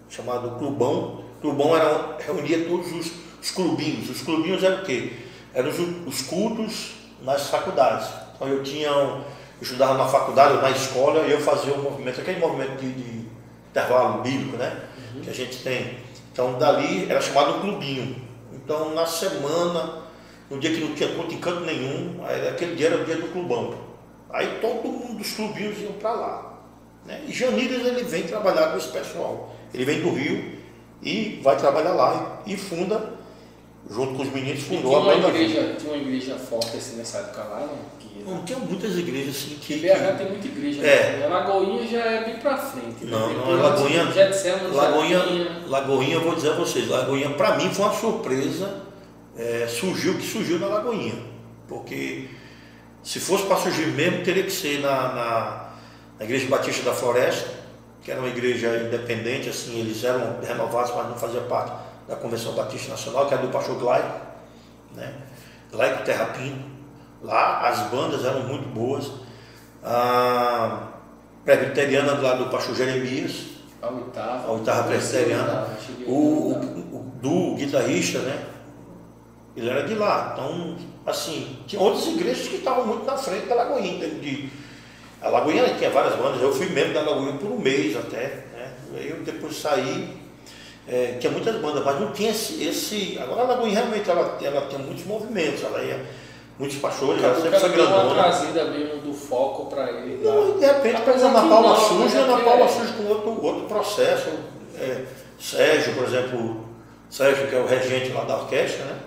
chamado 0.08 0.58
Clubão. 0.58 1.24
Clubão 1.40 1.76
era, 1.76 2.16
reunia 2.26 2.64
todos 2.68 2.90
os, 2.92 3.12
os 3.40 3.50
clubinhos. 3.50 4.10
Os 4.10 4.22
clubinhos 4.22 4.62
eram 4.64 4.82
o 4.82 4.84
quê? 4.84 5.12
Eram 5.54 5.70
os, 5.70 5.78
os 6.06 6.22
cultos 6.22 6.94
nas 7.22 7.48
faculdades. 7.48 8.08
Então 8.34 8.48
eu 8.48 8.62
tinha, 8.62 8.92
um- 8.96 9.22
eu 9.60 9.62
estudava 9.62 9.94
na 9.94 10.06
faculdade, 10.06 10.54
ou 10.54 10.62
na 10.62 10.70
escola, 10.70 11.26
e 11.26 11.32
eu 11.32 11.40
fazia 11.40 11.74
um 11.74 11.82
movimento, 11.82 12.20
aquele 12.20 12.38
movimento 12.38 12.80
de, 12.80 12.92
de 12.92 13.28
intervalo 13.70 14.22
bíblico, 14.22 14.56
né? 14.56 14.84
Que 15.22 15.30
a 15.30 15.32
gente 15.32 15.62
tem. 15.62 15.98
Então 16.32 16.58
dali 16.58 17.10
era 17.10 17.20
chamado 17.20 17.60
clubinho. 17.60 18.16
Então 18.52 18.94
na 18.94 19.04
semana, 19.04 20.02
no 20.48 20.58
dia 20.58 20.70
que 20.70 20.80
não 20.80 20.94
tinha 20.94 21.12
culto 21.14 21.34
em 21.34 21.38
canto 21.38 21.60
nenhum, 21.60 22.24
aí 22.24 22.48
aquele 22.48 22.76
dia 22.76 22.86
era 22.88 23.02
o 23.02 23.04
dia 23.04 23.16
do 23.16 23.28
clubão. 23.32 23.74
Aí 24.30 24.58
todo 24.60 24.88
mundo 24.88 25.18
dos 25.18 25.32
clubinhos 25.32 25.80
iam 25.80 25.92
para 25.94 26.12
lá. 26.12 26.58
Né? 27.04 27.22
E 27.26 27.32
Janires 27.32 27.84
ele 27.84 28.04
vem 28.04 28.22
trabalhar 28.24 28.70
com 28.70 28.78
esse 28.78 28.88
pessoal. 28.88 29.54
Ele 29.74 29.84
vem 29.84 30.00
do 30.00 30.10
Rio 30.10 30.58
e 31.02 31.40
vai 31.42 31.56
trabalhar 31.56 31.92
lá 31.92 32.42
e, 32.46 32.54
e 32.54 32.56
funda, 32.56 33.17
junto 33.90 34.14
com 34.14 34.22
os 34.22 34.32
meninos, 34.32 34.62
fundou 34.62 34.82
tinha 34.90 34.96
a 34.96 35.00
uma 35.00 35.14
banda. 35.14 35.28
igreja, 35.28 35.74
tinha 35.78 35.92
uma 35.92 36.02
igreja 36.02 36.36
forte 36.36 36.76
assim, 36.76 36.96
nessa 36.96 37.18
época 37.18 37.42
lá, 37.44 37.60
não? 37.60 37.78
Que, 37.98 38.22
Não 38.30 38.44
tinha 38.44 38.58
muitas 38.58 38.98
igrejas 38.98 39.36
assim 39.36 39.56
que. 39.60 39.78
que 39.80 39.86
BH 39.88 40.16
tem 40.18 40.28
muita 40.28 40.46
igreja, 40.46 40.82
É. 40.86 41.16
né? 41.18 41.26
A 41.26 41.28
Lagoinha 41.28 41.86
já 41.86 41.98
é 42.04 42.24
bem 42.24 42.36
pra 42.36 42.56
frente. 42.58 43.04
né? 43.04 43.10
Não, 43.10 43.32
não, 43.32 43.62
Lagoinha- 43.62 44.10
Getsemane, 44.12 44.74
Lagoinha, 44.74 45.18
Jardim, 45.18 45.46
Lagoinha, 45.68 46.14
eu 46.14 46.20
vou 46.22 46.34
dizer 46.34 46.50
a 46.50 46.54
vocês, 46.54 46.88
Lagoinha 46.88 47.30
para 47.30 47.56
mim 47.56 47.70
foi 47.72 47.84
uma 47.86 47.94
surpresa, 47.94 48.82
é, 49.36 49.66
surgiu 49.68 50.12
o 50.12 50.18
que 50.18 50.26
surgiu 50.26 50.58
na 50.58 50.66
Lagoinha. 50.66 51.14
Porque 51.66 52.28
se 53.02 53.20
fosse 53.20 53.44
para 53.44 53.56
surgir 53.56 53.86
mesmo, 53.88 54.22
teria 54.22 54.42
que 54.42 54.50
ser 54.52 54.80
na, 54.80 54.90
na, 55.14 55.68
na 56.18 56.24
Igreja 56.24 56.46
Batista 56.48 56.82
da 56.82 56.92
Floresta, 56.94 57.48
que 58.02 58.10
era 58.10 58.20
uma 58.20 58.28
igreja 58.28 58.82
independente, 58.86 59.48
assim, 59.48 59.78
eles 59.80 60.02
eram 60.04 60.38
renovados, 60.46 60.92
mas 60.94 61.08
não 61.08 61.16
fazia 61.16 61.40
parte 61.42 61.72
da 62.08 62.16
Convenção 62.16 62.52
Batista 62.54 62.90
Nacional, 62.92 63.26
que 63.26 63.34
era 63.34 63.42
do 63.42 63.52
pastor 63.52 63.76
Glaico, 63.78 64.20
né? 64.94 65.14
Glaico 65.70 66.04
Terrapino. 66.04 66.64
Lá 67.22 67.68
as 67.68 67.80
bandas 67.90 68.24
eram 68.24 68.44
muito 68.44 68.68
boas. 68.68 69.10
A 69.84 70.88
presbiteriana 71.44 72.14
do 72.14 72.22
lado 72.22 72.44
do 72.44 72.50
pastor 72.50 72.74
Jeremias, 72.74 73.46
A 73.82 73.88
oitava. 73.88 74.48
a 74.48 74.52
oitava 74.52 74.88
presbiteriana. 74.88 75.68
O, 76.06 76.12
o, 76.12 76.96
o 76.96 77.12
Du, 77.20 77.52
o 77.52 77.56
guitarrista, 77.56 78.20
né? 78.20 78.46
Ele 79.56 79.68
era 79.68 79.82
de 79.86 79.94
lá. 79.94 80.30
Então, 80.34 80.76
assim, 81.06 81.58
tinha 81.66 81.80
outras 81.82 82.06
igrejas 82.06 82.46
que 82.48 82.56
estavam 82.56 82.86
muito 82.86 83.04
na 83.04 83.16
frente 83.16 83.46
da 83.46 83.54
Lagoinha. 83.56 84.08
de- 84.08 84.50
A 85.20 85.28
Lagoinha 85.28 85.74
tinha 85.74 85.90
várias 85.90 86.14
bandas, 86.14 86.40
eu 86.40 86.52
fui 86.52 86.68
membro 86.68 86.94
da 86.94 87.00
Lagoinha 87.02 87.36
por 87.38 87.50
um 87.50 87.58
mês 87.58 87.96
até. 87.96 88.46
Né? 88.52 88.72
Aí 88.96 89.10
eu 89.10 89.22
depois 89.24 89.56
saí, 89.60 90.17
é, 90.88 91.16
tinha 91.20 91.30
muitas 91.32 91.54
bandas, 91.56 91.84
mas 91.84 92.00
não 92.00 92.12
tinha 92.12 92.30
esse. 92.30 92.62
esse- 92.66 93.18
Agora 93.20 93.42
a 93.42 93.44
Lagoinha 93.44 93.74
realmente 93.80 94.08
ela, 94.10 94.38
ela 94.42 94.62
tinha 94.68 94.78
muitos 94.78 95.04
movimentos, 95.04 95.62
ela 95.64 95.82
ia, 95.82 96.04
muitos 96.58 96.78
pastores, 96.78 97.22
ela 97.22 97.34
sempre 97.40 97.58
foi 97.60 97.68
deu 97.70 97.84
uma 97.84 97.94
grandona. 97.98 98.22
trazida 98.22 98.64
mesmo 98.64 99.00
do 99.02 99.12
foco 99.12 99.66
para 99.66 99.90
ele. 99.90 100.22
Não, 100.24 100.50
e 100.56 100.58
de 100.60 100.66
repente, 100.66 100.96
Apesar 100.96 101.04
depois 101.18 101.22
a 101.24 101.28
Ana 101.28 101.42
que 101.42 101.48
Paula 101.48 101.68
não, 101.68 101.76
surge, 101.76 101.98
mas 102.04 102.14
a 102.16 102.18
é 102.18 102.22
Ana 102.22 102.36
que 102.38 102.44
Paula 102.44 102.64
é- 102.64 102.68
surge 102.68 102.92
com 102.94 103.04
outro, 103.04 103.44
outro 103.44 103.64
processo. 103.66 104.28
É, 104.76 105.04
Sérgio, 105.38 105.94
por 105.94 106.04
exemplo, 106.04 106.64
Sérgio, 107.10 107.46
que 107.48 107.54
é 107.54 107.60
o 107.60 107.66
regente 107.66 108.10
lá 108.12 108.24
da 108.24 108.36
orquestra, 108.36 108.84
né? 108.86 108.98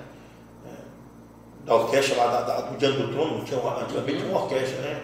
É, 0.68 1.66
da 1.66 1.76
orquestra 1.76 2.16
lá 2.18 2.28
da, 2.28 2.42
da- 2.42 2.62
do 2.62 2.78
Diante 2.78 2.98
do 2.98 3.08
Trono, 3.12 3.44
tinha 3.44 3.60
uma, 3.60 3.82
antigamente 3.82 4.18
tinha 4.20 4.30
uma 4.30 4.44
orquestra, 4.44 4.82
né? 4.82 5.02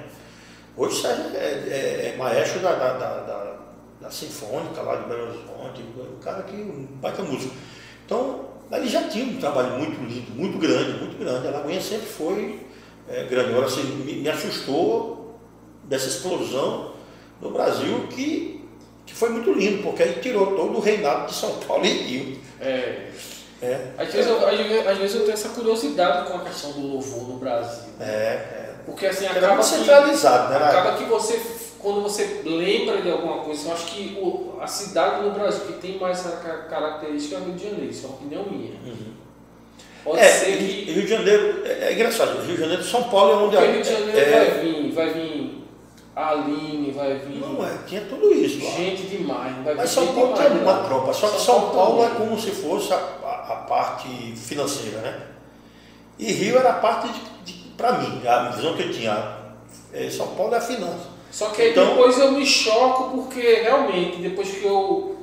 Hoje 0.78 1.02
Sérgio 1.02 1.26
é, 1.36 1.38
é- 1.40 2.14
é 2.14 2.18
maestro 2.18 2.60
da, 2.60 2.72
da, 2.74 2.94
da, 2.94 3.57
da- 4.08 4.12
Sinfônica 4.12 4.82
lá 4.82 4.96
de 4.96 5.08
Belo 5.10 5.24
Horizonte, 5.24 5.82
o 5.98 6.18
cara 6.24 6.44
que 6.44 6.56
um 6.56 6.88
baita 7.02 7.22
músico. 7.24 7.54
Então, 8.06 8.46
ele 8.72 8.88
já 8.88 9.04
tinha 9.04 9.26
um 9.26 9.38
trabalho 9.40 9.78
muito 9.78 10.00
lindo, 10.02 10.32
muito 10.34 10.58
grande, 10.58 11.00
muito 11.00 11.18
grande. 11.18 11.48
A 11.48 11.52
Lagoinha 11.52 11.82
sempre 11.82 12.08
foi 12.08 12.66
é, 13.10 13.24
grande. 13.24 13.50
Agora, 13.52 13.66
assim, 13.68 13.84
me, 13.84 14.14
me 14.14 14.30
assustou 14.30 15.38
dessa 15.84 16.08
explosão 16.08 16.92
no 17.42 17.52
Brasil 17.52 18.08
que, 18.10 18.66
que 19.06 19.14
foi 19.14 19.30
muito 19.30 19.52
lindo, 19.54 19.84
porque 19.84 20.04
aí 20.04 20.14
tirou 20.22 20.56
todo 20.56 20.78
o 20.78 20.80
reinado 20.82 21.28
de 21.28 21.34
São 21.34 21.52
Paulo 21.60 21.86
e 21.86 21.90
Rio. 21.90 22.40
É. 22.60 23.08
É, 23.60 23.88
Às 23.98 24.14
vezes, 24.14 24.30
eu, 24.30 24.38
às, 24.48 24.98
vezes, 25.00 25.16
eu 25.16 25.22
tenho 25.22 25.34
essa 25.34 25.50
curiosidade 25.50 26.30
com 26.30 26.38
a 26.38 26.42
questão 26.42 26.74
do 26.74 26.80
louvor 26.94 27.28
no 27.28 27.38
Brasil. 27.38 27.90
é, 28.00 28.06
é. 28.06 28.74
Porque 28.86 29.06
assim, 29.08 29.26
Era 29.26 29.38
acaba 29.40 29.58
que, 29.58 29.66
centralizado, 29.66 30.50
né? 30.54 30.58
acaba 30.66 30.96
que 30.98 31.04
você, 31.06 31.42
quando 31.88 32.04
você 32.04 32.42
lembra 32.44 33.02
de 33.02 33.10
alguma 33.10 33.38
coisa, 33.38 33.70
eu 33.70 33.74
acho 33.74 33.86
que 33.86 34.18
o, 34.22 34.58
a 34.62 34.68
cidade 34.68 35.24
no 35.24 35.32
Brasil 35.32 35.62
que 35.68 35.74
tem 35.74 35.98
mais 35.98 36.20
essa 36.20 36.38
ca- 36.38 36.64
característica 36.70 37.36
é 37.36 37.40
o 37.40 37.44
Rio 37.46 37.54
de 37.56 37.64
Janeiro, 37.64 37.90
isso 37.90 38.06
é 38.06 38.10
uma 38.10 38.18
opinião 38.18 38.44
minha. 38.44 38.72
Uhum. 38.86 39.14
Pode 40.04 40.20
É, 40.20 40.26
ser 40.26 40.58
que 40.58 40.92
Rio 40.92 41.02
de 41.04 41.08
Janeiro, 41.08 41.62
é, 41.66 41.86
é 41.90 41.94
engraçado, 41.94 42.42
Rio 42.46 42.56
de 42.56 42.62
Janeiro, 42.62 42.84
São 42.84 43.04
Paulo 43.04 43.32
é 43.32 43.36
onde 43.36 43.56
porque 43.58 43.72
Rio 43.72 43.82
de 43.84 43.90
Janeiro 43.90 44.18
é, 44.20 44.32
vai 44.50 44.60
vir, 44.62 44.92
vai 44.92 45.10
vir 45.14 45.64
a 46.16 46.30
Aline, 46.32 46.92
vai 46.92 47.16
vir 47.20 47.40
Não 47.40 47.66
é, 47.66 47.78
tinha 47.88 48.02
tudo 48.02 48.34
isso 48.34 48.66
lá. 48.66 48.72
gente 48.72 49.04
demais, 49.04 49.56
vai 49.64 49.74
vir 49.74 49.78
Mas 49.78 49.90
São 49.90 50.04
gente 50.06 50.16
Paulo 50.16 50.34
demais 50.34 50.52
tem 50.54 50.62
uma 50.62 50.72
lá. 50.74 50.84
tropa, 50.84 51.14
só 51.14 51.30
que 51.30 51.40
São 51.42 51.70
Paulo 51.70 52.04
é 52.04 52.10
também. 52.10 52.28
como 52.28 52.40
se 52.42 52.52
fosse 52.52 52.92
a, 52.92 52.98
a- 52.98 53.54
a 53.54 53.56
parte 53.68 54.08
financeira, 54.36 54.98
né? 55.00 55.22
E 56.20 56.32
Rio 56.34 56.58
era 56.58 56.70
a 56.72 56.74
parte 56.74 57.08
de, 57.10 57.20
de 57.54 57.70
para 57.78 57.94
mim, 57.94 58.28
a 58.28 58.50
visão 58.50 58.76
que 58.76 58.84
eu 58.84 58.92
tinha. 58.92 59.38
é, 59.94 60.10
São 60.10 60.28
Paulo 60.36 60.54
é 60.54 60.58
a 60.58 60.62
finança. 60.62 61.17
Só 61.32 61.48
que 61.50 61.62
aí 61.62 61.72
Então- 61.72 61.88
depois 61.90 62.18
eu 62.18 62.32
me 62.32 62.46
choco 62.46 63.16
porque 63.16 63.42
realmente, 63.42 64.18
depois 64.18 64.50
que 64.50 64.64
eu 64.66 65.16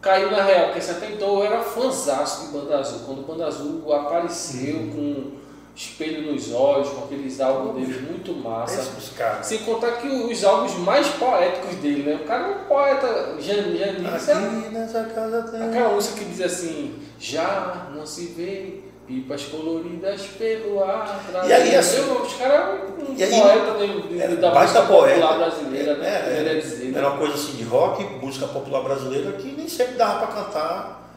caí 0.00 0.30
na 0.30 0.42
real, 0.42 0.70
porque 0.72 0.90
até 0.90 1.10
então 1.10 1.38
eu 1.38 1.44
era 1.44 1.60
fãzaço 1.62 2.46
de 2.46 2.52
Banda 2.52 2.78
Azul. 2.78 3.00
Quando 3.06 3.26
Banda 3.26 3.46
Azul 3.46 3.92
apareceu 3.92 4.76
Uhum. 4.76 4.90
com 5.32 5.36
espelho 5.74 6.32
nos 6.32 6.52
olhos, 6.54 6.88
com 6.88 7.04
aqueles 7.04 7.38
álbuns 7.40 7.74
deles 7.74 8.00
muito 8.10 8.32
massa. 8.32 8.80
Esses 8.80 9.10
caras. 9.14 9.44
Sem 9.46 9.58
contar 9.58 9.92
que 9.98 10.08
os 10.08 10.42
álbuns 10.42 10.74
mais 10.78 11.06
poéticos 11.08 11.74
dele, 11.76 12.02
né? 12.02 12.14
O 12.22 12.26
cara 12.26 12.46
é 12.46 12.50
um 12.56 12.64
poeta, 12.64 13.36
Jan- 13.38 13.76
Janice, 13.76 14.30
é 14.30 14.34
Aqui 14.34 14.68
nessa 14.72 15.04
casa 15.04 15.42
tem. 15.42 15.62
aquela 15.62 15.90
música 15.90 16.18
que 16.18 16.24
diz 16.24 16.40
assim, 16.40 16.94
já 17.20 17.88
não 17.94 18.06
se 18.06 18.26
vê 18.28 18.80
pipas 19.06 19.44
coloridas 19.44 20.22
pelo 20.38 20.82
ar. 20.82 21.24
E 21.46 21.52
aí, 21.52 21.74
assim, 21.76 22.02
Meu, 22.04 22.22
os 22.22 22.34
caras 22.34 22.56
é 22.56 23.02
um 23.10 23.14
e 23.14 23.22
aí, 23.22 23.30
poeta 23.40 23.86
de, 24.08 24.20
Era 24.20 24.36
da 24.36 24.60
música 24.60 24.82
popular 24.82 25.08
poeta. 25.08 25.34
brasileira, 25.34 25.94
né? 25.96 26.08
É, 26.08 26.40
era, 26.40 26.60
dizer, 26.60 26.84
né? 26.86 26.98
era 26.98 27.08
uma 27.08 27.18
coisa 27.18 27.34
assim 27.34 27.52
de 27.52 27.62
rock, 27.62 28.04
música 28.04 28.46
popular 28.48 28.82
brasileira, 28.82 29.32
que 29.32 29.48
nem 29.52 29.68
sempre 29.68 29.94
dava 29.94 30.26
para 30.26 30.42
cantar 30.42 31.12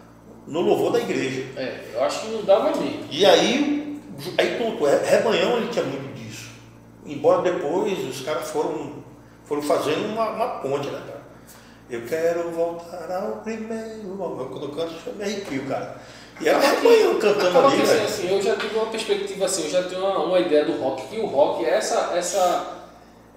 no 0.45 0.61
louvor 0.61 0.91
da 0.91 0.99
igreja. 0.99 1.47
É, 1.57 1.85
eu 1.93 2.03
acho 2.03 2.21
que 2.21 2.27
não 2.27 2.43
dava 2.43 2.69
mesmo. 2.69 3.05
E 3.09 3.25
aí, 3.25 4.01
aí 4.37 4.55
pronto, 4.55 4.87
é, 4.87 5.03
Rebanhão 5.03 5.57
ele 5.57 5.67
tinha 5.69 5.85
muito 5.85 6.13
disso. 6.13 6.49
Embora 7.05 7.41
depois 7.41 7.97
os 8.07 8.21
caras 8.21 8.49
foram, 8.49 9.03
foram 9.45 9.61
fazendo 9.61 10.05
uma, 10.05 10.29
uma 10.29 10.47
ponte, 10.59 10.87
né, 10.89 11.01
cara? 11.05 11.19
Eu 11.89 12.05
quero 12.05 12.51
voltar 12.51 13.11
ao 13.11 13.37
primeiro. 13.37 14.15
Quando 14.15 14.65
eu 14.65 14.69
canto, 14.69 14.93
eu 15.07 15.13
me 15.15 15.23
arrepio, 15.23 15.65
cara. 15.67 15.99
E 16.41 16.47
era 16.47 16.59
Rebanhão 16.59 17.15
cantando 17.19 17.49
Acaba 17.49 17.67
ali, 17.67 17.77
que 17.77 17.83
assim, 17.83 18.03
assim, 18.05 18.35
eu 18.35 18.41
já 18.41 18.55
tive 18.55 18.75
uma 18.75 18.85
perspectiva 18.87 19.45
assim, 19.45 19.63
eu 19.65 19.69
já 19.71 19.83
tenho 19.83 20.01
uma, 20.01 20.19
uma 20.23 20.39
ideia 20.39 20.65
do 20.65 20.73
rock, 20.81 21.07
que 21.07 21.19
o 21.19 21.25
rock 21.25 21.65
é 21.65 21.69
essa, 21.71 22.11
essa, 22.15 22.67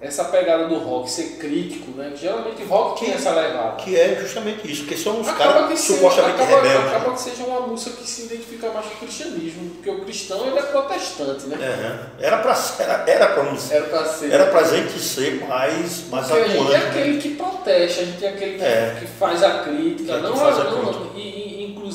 essa 0.01 0.25
pegada 0.25 0.67
do 0.67 0.77
rock, 0.79 1.09
ser 1.09 1.37
crítico, 1.37 1.91
né? 1.97 2.13
Geralmente 2.15 2.61
o 2.63 2.65
rock 2.67 2.99
tem 3.01 3.09
Que- 3.11 3.15
essa 3.17 3.31
levada. 3.31 3.75
Que 3.77 3.97
é 3.99 4.15
justamente 4.19 4.69
isso, 4.71 4.85
que 4.85 4.97
são 4.97 5.19
os 5.19 5.27
Acaba 5.27 5.53
caras 5.63 5.79
seja, 5.79 5.95
supostamente 5.99 6.41
acaba, 6.41 6.61
rebeldes. 6.61 6.87
acaba 6.89 7.09
né? 7.09 7.13
que 7.15 7.21
seja 7.21 7.43
uma 7.43 7.59
música 7.61 7.95
que 7.97 8.07
se 8.09 8.21
identifica 8.23 8.69
mais 8.69 8.85
com 8.85 8.93
o 8.93 8.97
cristianismo, 8.99 9.69
porque 9.71 9.89
o 9.89 10.01
cristão 10.05 10.45
ele 10.47 10.57
é 10.59 10.61
protestante, 10.61 11.45
né? 11.47 11.57
Aham. 11.57 11.99
Era 12.19 12.37
pra 12.37 12.57
era, 12.79 13.03
era 13.07 13.27
pra 13.27 13.43
nos- 13.43 13.71
Era 13.71 13.85
pra 13.85 14.05
ser. 14.05 14.31
era 14.31 14.45
pra 14.47 14.63
gente 14.63 14.97
ser 14.99 15.45
mais, 15.45 16.07
mais 16.09 16.27
Porque 16.27 16.41
a 16.41 16.47
gente 16.47 16.57
atuante. 16.57 16.73
é 16.75 16.79
né? 16.79 16.89
aquele 16.89 17.17
que 17.21 17.29
protesta, 17.35 18.01
a 18.01 18.05
gente 18.05 18.25
é 18.25 18.29
aquele 18.29 18.57
que, 18.57 18.63
É. 18.63 18.95
que 18.99 19.07
faz 19.07 19.43
a 19.43 19.59
crítica, 19.63 20.13
é 20.13 20.17
não, 20.21 20.35
faz 20.37 20.57
a 20.59 20.63
não-. 20.65 21.11
E, 21.15 21.19
e, 21.19 21.52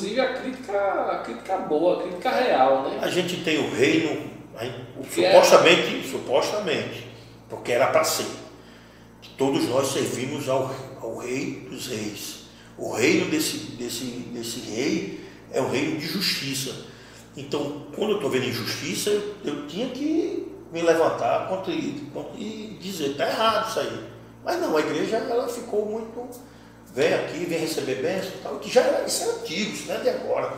inclusive 0.09 0.21
a 0.21 0.33
crítica, 0.33 0.77
a 1.11 1.17
crítica 1.19 1.57
boa, 1.57 1.99
a 1.99 2.01
crítica 2.03 2.29
real, 2.29 2.83
né? 2.83 2.99
A 3.01 3.09
gente 3.09 3.43
tem 3.43 3.59
o 3.59 3.69
reino, 3.73 4.29
O 4.97 5.03
que 5.03 5.23
é? 5.23 5.31
supostamente, 5.31 6.07
supostamente, 6.07 7.07
porque 7.47 7.71
era 7.71 7.87
para 7.87 8.03
ser. 8.03 8.25
Todos 9.37 9.67
nós 9.69 9.87
servimos 9.87 10.49
ao, 10.49 10.73
ao 11.01 11.17
rei 11.17 11.67
dos 11.69 11.87
reis. 11.87 12.49
O 12.77 12.93
reino 12.93 13.29
desse, 13.29 13.57
desse, 13.71 14.05
desse 14.05 14.59
rei 14.71 15.21
é 15.51 15.61
um 15.61 15.69
reino 15.69 15.97
de 15.97 16.07
justiça. 16.07 16.87
Então, 17.35 17.87
quando 17.95 18.11
eu 18.11 18.15
estou 18.15 18.29
vendo 18.29 18.45
injustiça, 18.45 19.09
eu, 19.09 19.23
eu 19.45 19.67
tinha 19.67 19.89
que 19.89 20.51
me 20.71 20.81
levantar 20.81 21.47
contra, 21.47 21.73
contra, 22.13 22.39
e 22.39 22.77
dizer, 22.81 23.11
está 23.11 23.27
errado 23.27 23.69
isso 23.69 23.79
aí. 23.79 24.09
Mas 24.43 24.59
não, 24.61 24.75
a 24.75 24.79
igreja 24.79 25.17
ela 25.17 25.47
ficou 25.47 25.85
muito. 25.85 26.29
Vem 26.93 27.13
aqui, 27.13 27.45
vem 27.45 27.59
receber 27.59 27.95
bênção 27.95 28.31
e 28.39 28.43
tal, 28.43 28.55
que 28.55 28.69
já 28.71 28.81
era, 28.81 29.05
isso 29.07 29.23
é 29.23 29.27
antigo, 29.41 29.71
isso 29.73 29.87
não 29.87 29.95
é 29.95 29.99
de 29.99 30.09
agora. 30.09 30.53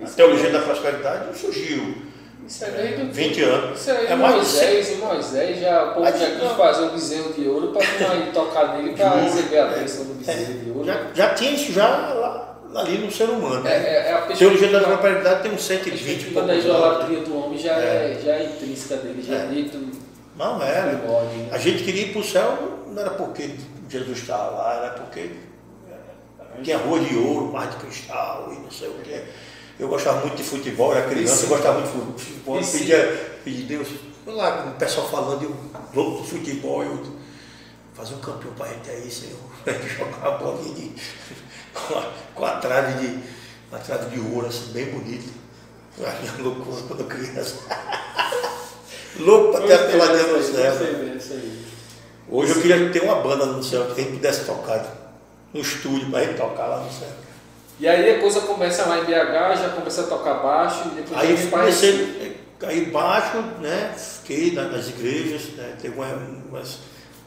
A 0.00 0.04
Isso 0.04 0.14
teologia 0.14 0.48
é- 0.48 0.52
da 0.52 0.58
prosperidade 0.60 1.26
não 1.26 1.34
surgiu. 1.34 1.94
Isso 2.46 2.64
é 2.64 2.70
desde 2.70 3.02
o 3.02 3.12
20 3.12 3.42
anos. 3.42 3.80
Isso 3.80 3.90
aí, 3.90 4.06
É 4.06 4.14
mais 4.14 4.34
Moisés, 4.36 4.98
Moisés, 4.98 5.58
já, 5.60 5.82
o 5.84 5.88
povo 5.94 6.00
Mas 6.02 6.20
já 6.20 6.28
não. 6.28 6.40
quis 6.48 6.56
fazer 6.56 6.82
um 6.84 6.88
bezerro 6.90 7.32
de 7.32 7.48
ouro 7.48 7.68
para 7.72 7.82
tocar 8.32 8.76
nele 8.76 8.94
para 8.94 9.20
receber 9.22 9.58
a 9.58 9.66
É. 9.72 9.78
bênção 9.80 10.04
do 10.04 10.14
bezerro 10.14 10.58
de 10.60 10.70
ouro. 10.70 10.84
Já, 10.84 11.06
já 11.14 11.34
tinha 11.34 11.50
isso 11.52 11.72
já 11.72 11.88
lá, 11.88 12.56
ali 12.76 12.98
no 12.98 13.10
ser 13.10 13.30
humano. 13.30 13.66
É, 13.66 13.78
né? 13.80 13.88
é, 13.88 14.08
é 14.08 14.12
a 14.12 14.18
A 14.18 14.22
teologia 14.26 14.68
da 14.68 14.80
prosperidade 14.80 15.42
tem 15.42 15.52
uns 15.52 15.60
a 15.62 15.64
120 15.64 15.86
e 15.86 15.90
perspectiva 16.04 16.32
poucos 16.34 16.46
da 16.46 16.52
anos. 16.52 16.64
idolatria 16.66 17.20
do 17.20 17.36
homem 17.44 17.58
já 17.58 17.72
é, 17.72 18.20
já 18.22 18.32
é 18.34 18.44
intrínseca 18.44 18.96
dele, 18.96 19.24
já 19.26 19.34
é, 19.34 19.38
É. 19.38 19.46
dito 19.46 19.78
Não 20.36 20.62
é. 20.62 20.82
né? 20.82 20.98
primórdio, 21.00 21.38
né? 21.38 21.48
A 21.50 21.58
gente 21.58 21.82
queria 21.82 22.02
ir 22.02 22.12
para 22.12 22.20
o 22.20 22.24
céu, 22.24 22.58
não 22.92 23.00
era 23.00 23.10
porque 23.10 23.50
Jesus 23.98 24.18
estava 24.18 24.50
lá, 24.50 24.74
era 24.74 24.90
porque 24.90 25.30
tinha 26.62 26.78
rua 26.78 27.00
de 27.00 27.16
ouro, 27.16 27.52
mar 27.52 27.68
de 27.68 27.76
cristal 27.76 28.52
e 28.52 28.58
não 28.60 28.70
sei 28.70 28.88
o 28.88 28.94
quê. 29.02 29.24
Eu 29.78 29.88
gostava 29.88 30.20
muito 30.20 30.36
de 30.36 30.42
futebol, 30.42 30.94
era 30.94 31.08
criança, 31.08 31.44
eu 31.44 31.48
gostava 31.50 31.80
muito 31.80 32.16
de 32.16 32.24
futebol, 32.24 32.58
pedia, 32.58 33.40
pedia 33.44 33.66
Deus, 33.66 33.88
lá 34.26 34.62
com 34.62 34.70
o 34.70 34.74
pessoal 34.74 35.08
falando, 35.08 35.42
eu 35.42 35.56
louco 35.94 36.22
do 36.22 36.28
futebol, 36.28 36.82
eu 36.82 37.04
fazer 37.96 38.14
um 38.14 38.18
campeão 38.18 38.52
para 38.54 38.66
a 38.66 38.68
gente 38.72 38.90
aí, 38.90 39.10
Senhor. 39.10 39.38
A 39.66 39.72
gente 39.72 39.88
jogar 39.88 40.28
uma 40.28 40.38
bolinha 40.38 40.74
de, 40.74 40.94
com, 41.74 41.98
a, 41.98 42.12
com 42.34 42.44
a 42.44 42.50
trave 42.56 43.00
de, 43.00 43.18
uma 43.68 43.80
trave 43.80 44.10
de 44.14 44.20
ouro, 44.34 44.46
assim, 44.46 44.72
bem 44.72 44.86
bonita. 44.86 45.28
A 45.98 46.20
minha 46.20 46.32
loucura 46.38 46.82
quando 46.86 47.04
criança. 47.04 47.56
Louco 49.18 49.52
para 49.52 49.66
ter 49.66 49.72
a 49.72 49.78
peladinha 49.86 50.26
no 50.26 50.42
céu. 50.42 51.40
Hoje 52.28 52.52
eu 52.52 52.60
queria 52.60 52.90
ter 52.90 53.02
uma 53.02 53.16
banda 53.16 53.46
no 53.46 53.62
céu 53.62 53.86
que 53.86 54.00
a 54.00 54.04
gente 54.04 54.16
pudesse 54.16 54.44
tocar 54.44 54.84
no 55.54 55.60
estúdio 55.60 56.10
para 56.10 56.20
a 56.20 56.24
gente 56.24 56.36
tocar 56.36 56.66
lá 56.66 56.78
no 56.80 56.92
céu. 56.92 57.08
E 57.78 57.86
aí 57.86 58.16
a 58.16 58.20
coisa 58.20 58.40
começa 58.40 58.86
lá 58.86 58.98
em 58.98 59.04
BH, 59.04 59.60
já 59.60 59.68
começa 59.74 60.00
a 60.00 60.06
tocar 60.06 60.34
baixo 60.34 60.88
e 60.88 60.94
depois 60.96 61.20
aí 61.20 61.30
eu 61.30 61.50
comecei 61.50 62.36
a 62.62 62.72
ir 62.72 62.90
baixo, 62.90 63.38
né? 63.60 63.94
Fiquei 63.96 64.52
nas 64.52 64.88
igrejas, 64.88 65.52
né? 65.56 65.76
teve 65.80 65.94
umas, 65.94 66.78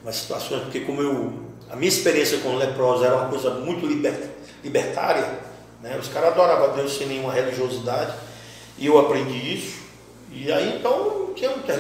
umas 0.03 0.15
situações, 0.15 0.63
porque 0.63 0.81
como 0.81 1.01
eu. 1.01 1.49
A 1.69 1.75
minha 1.75 1.88
experiência 1.88 2.39
com 2.39 2.57
leprosa 2.57 3.05
era 3.05 3.15
uma 3.15 3.29
coisa 3.29 3.51
muito 3.51 3.85
liber, 3.85 4.31
libertária, 4.63 5.39
né? 5.83 5.97
Os 5.99 6.07
caras 6.07 6.31
adoravam 6.31 6.75
Deus 6.75 6.97
sem 6.97 7.07
nenhuma 7.07 7.31
religiosidade, 7.31 8.15
e 8.77 8.88
eu 8.88 8.97
aprendi 8.97 9.53
isso, 9.53 9.77
e 10.31 10.51
aí 10.51 10.77
então 10.77 11.27
não 11.27 11.33
tinha 11.35 11.51
muita 11.51 11.73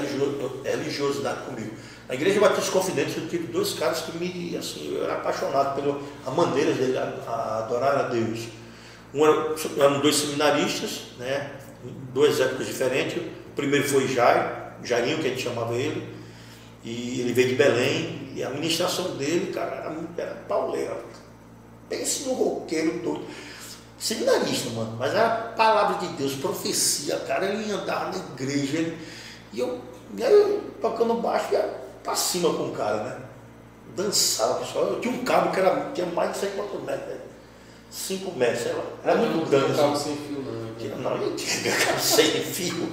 religiosidade 0.63 1.41
comigo. 1.41 1.71
Na 2.09 2.15
Igreja 2.15 2.39
Batista 2.39 2.71
Confidente 2.71 3.19
eu 3.19 3.27
tive 3.27 3.45
dois 3.53 3.73
caras 3.73 4.01
que 4.01 4.17
me, 4.17 4.57
assim, 4.57 4.95
eu 4.95 5.03
era 5.03 5.13
apaixonado 5.13 5.79
pela 5.79 6.01
a 6.25 6.31
maneira 6.31 6.73
dele 6.73 6.97
a, 6.97 7.03
a 7.27 7.57
adorar 7.59 7.95
a 7.97 8.03
Deus. 8.07 8.47
Um 9.13 9.23
era, 9.23 9.55
eram 9.77 9.99
dois 9.99 10.15
seminaristas, 10.15 11.01
né? 11.19 11.51
duas 12.11 12.39
épocas 12.39 12.65
diferentes. 12.65 13.21
O 13.21 13.51
primeiro 13.55 13.87
foi 13.87 14.07
Jair, 14.07 14.73
Jairinho, 14.83 15.19
que 15.19 15.27
a 15.27 15.29
gente 15.29 15.43
chamava 15.43 15.75
ele, 15.75 16.11
e 16.83 17.21
ele 17.21 17.31
veio 17.31 17.49
de 17.49 17.55
Belém, 17.55 18.31
e 18.35 18.43
a 18.43 18.49
ministração 18.49 19.15
dele, 19.15 19.53
cara, 19.53 19.75
era, 19.75 19.95
era 20.17 20.35
pauleira. 20.47 20.97
Pense 21.87 22.23
no 22.23 22.33
roqueiro 22.33 23.01
todo. 23.03 23.23
Seminarista, 23.99 24.71
mano, 24.71 24.95
mas 24.97 25.11
era 25.11 25.53
palavra 25.55 26.07
de 26.07 26.13
Deus, 26.15 26.33
profecia, 26.33 27.17
cara, 27.17 27.45
ele 27.45 27.71
andava 27.71 28.09
na 28.09 28.17
igreja, 28.17 28.79
ele, 28.79 28.97
e 29.53 29.59
eu, 29.59 29.79
eu 30.17 30.61
tocando 30.81 31.13
baixo, 31.15 31.53
ia 31.53 31.88
pra 32.09 32.15
cima 32.15 32.51
com 32.53 32.63
o 32.63 32.71
cara, 32.71 33.03
né? 33.03 33.17
Dançava, 33.95 34.59
pessoal. 34.59 34.85
Eu 34.85 34.99
tinha 34.99 35.13
um 35.13 35.23
cabo 35.23 35.51
que 35.51 35.59
era, 35.59 35.91
tinha 35.93 36.07
mais 36.07 36.31
de 36.31 36.37
100 36.39 36.49
metros, 36.55 36.83
né? 36.83 37.17
5 37.89 38.31
metros, 38.37 38.59
sei 38.59 38.73
lá. 38.73 38.83
Era 39.03 39.15
muito 39.15 39.49
grande. 39.49 39.73
Não 39.73 39.95
sem 39.95 40.15
fio, 40.15 40.41
não. 40.41 40.97
Não, 40.97 41.17
não 41.17 41.35
tinha 41.35 41.75
cabo 41.75 41.99
sem 41.99 42.25
fio. 42.43 42.89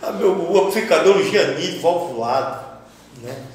Ah, 0.00 0.12
meu, 0.12 0.32
o 0.32 0.58
amplificador 0.58 1.16
um 1.16 1.22
Giannini 1.22 1.78
valvulado, 1.78 2.64
né? 3.22 3.46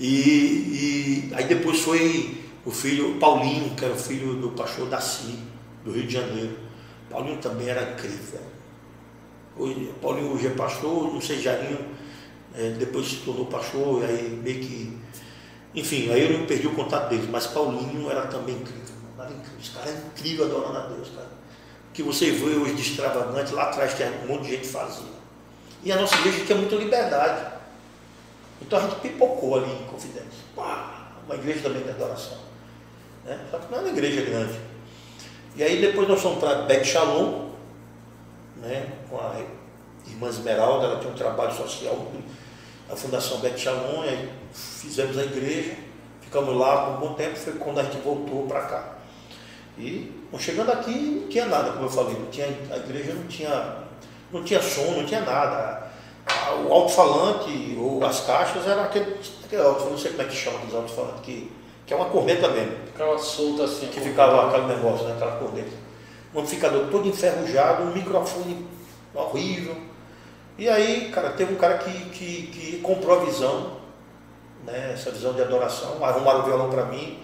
E, 0.00 1.28
e 1.30 1.32
aí 1.34 1.44
depois 1.44 1.80
foi 1.80 2.42
o 2.64 2.70
filho 2.72 3.18
Paulinho, 3.20 3.74
que 3.76 3.84
era 3.84 3.94
o 3.94 3.98
filho 3.98 4.34
do 4.34 4.50
pastor 4.50 4.88
Daci, 4.88 5.38
do 5.84 5.92
Rio 5.92 6.06
de 6.06 6.12
Janeiro. 6.12 6.58
Paulinho 7.08 7.38
também 7.38 7.68
era 7.68 7.92
incrível. 7.92 8.40
Hoje, 9.56 9.92
Paulinho 10.00 10.32
hoje 10.32 10.48
é 10.48 10.50
pastor, 10.50 11.12
não 11.12 11.20
sei, 11.20 11.40
Jarinho, 11.40 11.78
é, 12.54 12.70
depois 12.70 13.08
se 13.08 13.16
tornou 13.16 13.46
pastor, 13.46 14.02
e 14.02 14.06
aí 14.06 14.40
meio 14.42 14.60
que. 14.60 14.98
Enfim, 15.74 16.10
aí 16.10 16.32
eu 16.32 16.46
perdi 16.46 16.66
o 16.66 16.74
contato 16.74 17.08
deles, 17.08 17.28
mas 17.30 17.46
Paulinho 17.46 18.10
era 18.10 18.26
também 18.26 18.56
incrível. 18.56 18.94
Era 19.18 19.30
incrível. 19.30 19.58
Esse 19.60 19.70
cara 19.70 19.88
é 19.88 19.92
incrível 19.92 20.44
adorando 20.44 20.78
a 20.78 20.86
Deus, 20.88 21.08
cara. 21.08 21.28
Que 21.94 22.02
você 22.02 22.30
vê 22.30 22.56
hoje 22.56 22.74
de 22.74 22.82
extravagante, 22.82 23.54
lá 23.54 23.64
atrás 23.64 23.94
tinha 23.94 24.10
um 24.24 24.28
monte 24.28 24.44
de 24.44 24.56
gente 24.56 24.68
fazia. 24.68 25.22
E 25.82 25.90
a 25.90 25.96
nossa 25.96 26.14
igreja 26.16 26.44
tinha 26.44 26.58
muita 26.58 26.76
liberdade. 26.76 27.52
Então 28.60 28.78
a 28.78 28.82
gente 28.82 28.96
pipocou 28.96 29.56
ali 29.56 29.72
em 29.72 29.84
Confidência. 29.84 30.44
Pá, 30.54 31.12
uma 31.26 31.34
igreja 31.34 31.60
também 31.62 31.82
de 31.82 31.90
adoração. 31.90 32.38
Né? 33.24 33.38
Só 33.50 33.58
que 33.58 33.70
não 33.70 33.78
era 33.78 33.88
uma 33.88 33.96
igreja 33.96 34.22
grande. 34.22 34.58
E 35.56 35.62
aí 35.62 35.80
depois 35.80 36.08
nós 36.08 36.20
fomos 36.20 36.38
para 36.38 36.62
Bet 36.62 36.86
Shalom, 36.86 37.50
né? 38.56 38.92
com 39.08 39.18
a 39.18 39.40
irmã 40.06 40.28
Esmeralda, 40.28 40.86
ela 40.86 40.96
tem 40.98 41.10
um 41.10 41.14
trabalho 41.14 41.54
social, 41.54 42.10
a 42.90 42.96
Fundação 42.96 43.38
Bet 43.38 43.60
Shalom, 43.60 44.02
aí 44.02 44.30
fizemos 44.52 45.18
a 45.18 45.24
igreja, 45.24 45.76
ficamos 46.20 46.56
lá 46.56 46.86
por 46.86 46.96
um 46.96 47.08
bom 47.08 47.14
tempo, 47.14 47.36
foi 47.36 47.54
quando 47.54 47.80
a 47.80 47.82
gente 47.84 47.98
voltou 47.98 48.46
para 48.46 48.60
cá. 48.62 48.92
E 49.78 50.12
chegando 50.38 50.70
aqui 50.70 51.20
não 51.22 51.28
tinha 51.28 51.46
nada, 51.46 51.72
como 51.72 51.86
eu 51.86 51.90
falei, 51.90 52.14
não 52.14 52.26
tinha, 52.26 52.46
a 52.70 52.76
igreja 52.76 53.14
não 53.14 53.26
tinha, 53.26 53.76
não 54.30 54.42
tinha 54.44 54.60
som, 54.60 54.90
não 54.92 55.04
tinha 55.04 55.20
nada. 55.20 55.90
O 56.66 56.72
alto-falante 56.72 57.76
ou 57.78 58.04
as 58.04 58.20
caixas 58.20 58.66
eram 58.66 58.84
aquele, 58.84 59.16
aquele 59.44 59.62
alto, 59.62 59.84
não 59.84 59.98
sei 59.98 60.12
como 60.12 60.22
é 60.22 60.26
que 60.26 60.36
chama 60.36 60.58
aqueles 60.58 60.74
alto-falantes, 60.74 61.20
que, 61.22 61.50
que 61.86 61.92
é 61.92 61.96
uma 61.96 62.06
corneta 62.06 62.48
mesmo. 62.48 62.76
Ficava 62.86 63.18
solta 63.18 63.64
assim. 63.64 63.88
Que 63.88 64.00
ficava 64.00 64.48
aquele 64.48 64.66
negócio, 64.66 65.06
né, 65.06 65.14
aquela 65.14 65.36
corneta. 65.36 65.72
Um 66.34 66.40
amplificador 66.40 66.86
todo 66.90 67.08
enferrujado, 67.08 67.82
um 67.82 67.92
microfone 67.92 68.66
horrível. 69.14 69.76
E 70.62 70.68
aí, 70.68 71.10
cara, 71.12 71.30
teve 71.30 71.52
um 71.54 71.56
cara 71.56 71.76
que, 71.78 71.90
que, 72.10 72.46
que 72.46 72.76
comprou 72.78 73.20
a 73.20 73.24
visão, 73.24 73.78
né, 74.64 74.92
essa 74.92 75.10
visão 75.10 75.32
de 75.32 75.42
adoração, 75.42 76.04
arrumaram 76.04 76.38
o 76.38 76.44
violão 76.44 76.70
para 76.70 76.84
mim, 76.84 77.18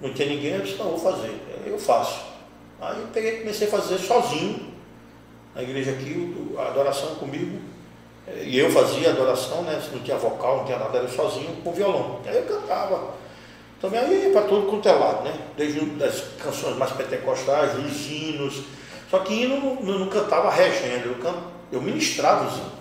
não 0.00 0.12
tinha 0.12 0.28
ninguém, 0.28 0.54
eu 0.54 0.62
disse, 0.62 0.76
não, 0.76 0.86
vou 0.86 0.98
fazer, 0.98 1.40
eu 1.64 1.78
faço. 1.78 2.20
Aí 2.80 2.98
eu 2.98 3.06
peguei 3.12 3.38
comecei 3.42 3.68
a 3.68 3.70
fazer 3.70 3.96
sozinho, 3.98 4.74
na 5.54 5.62
igreja 5.62 5.92
aqui, 5.92 6.56
a 6.58 6.62
adoração 6.62 7.14
comigo, 7.14 7.60
e 8.42 8.58
eu 8.58 8.72
fazia 8.72 9.10
adoração, 9.10 9.62
né, 9.62 9.80
não 9.92 10.00
tinha 10.00 10.16
vocal, 10.16 10.56
não 10.56 10.64
tinha 10.64 10.80
nada, 10.80 10.98
era 10.98 11.08
sozinho 11.08 11.62
com 11.62 11.70
violão. 11.70 12.18
Aí 12.26 12.38
eu 12.38 12.42
cantava. 12.42 13.14
Também 13.80 14.00
aí 14.00 14.24
ia 14.24 14.32
para 14.32 14.48
todo 14.48 14.66
quanto 14.66 14.88
é 14.88 14.92
lado, 14.92 15.22
né? 15.22 15.32
Desde 15.56 15.78
as 16.02 16.22
canções 16.42 16.76
mais 16.76 16.90
pentecostais, 16.90 17.78
os 17.78 18.10
hinos. 18.10 18.64
Só 19.08 19.20
que 19.20 19.44
hino 19.44 19.76
não, 19.80 19.98
não 20.00 20.08
cantava 20.08 20.50
regendo, 20.50 21.10
eu, 21.10 21.14
can, 21.20 21.36
eu 21.70 21.80
ministrava 21.82 22.46
os 22.46 22.54
hinos. 22.54 22.72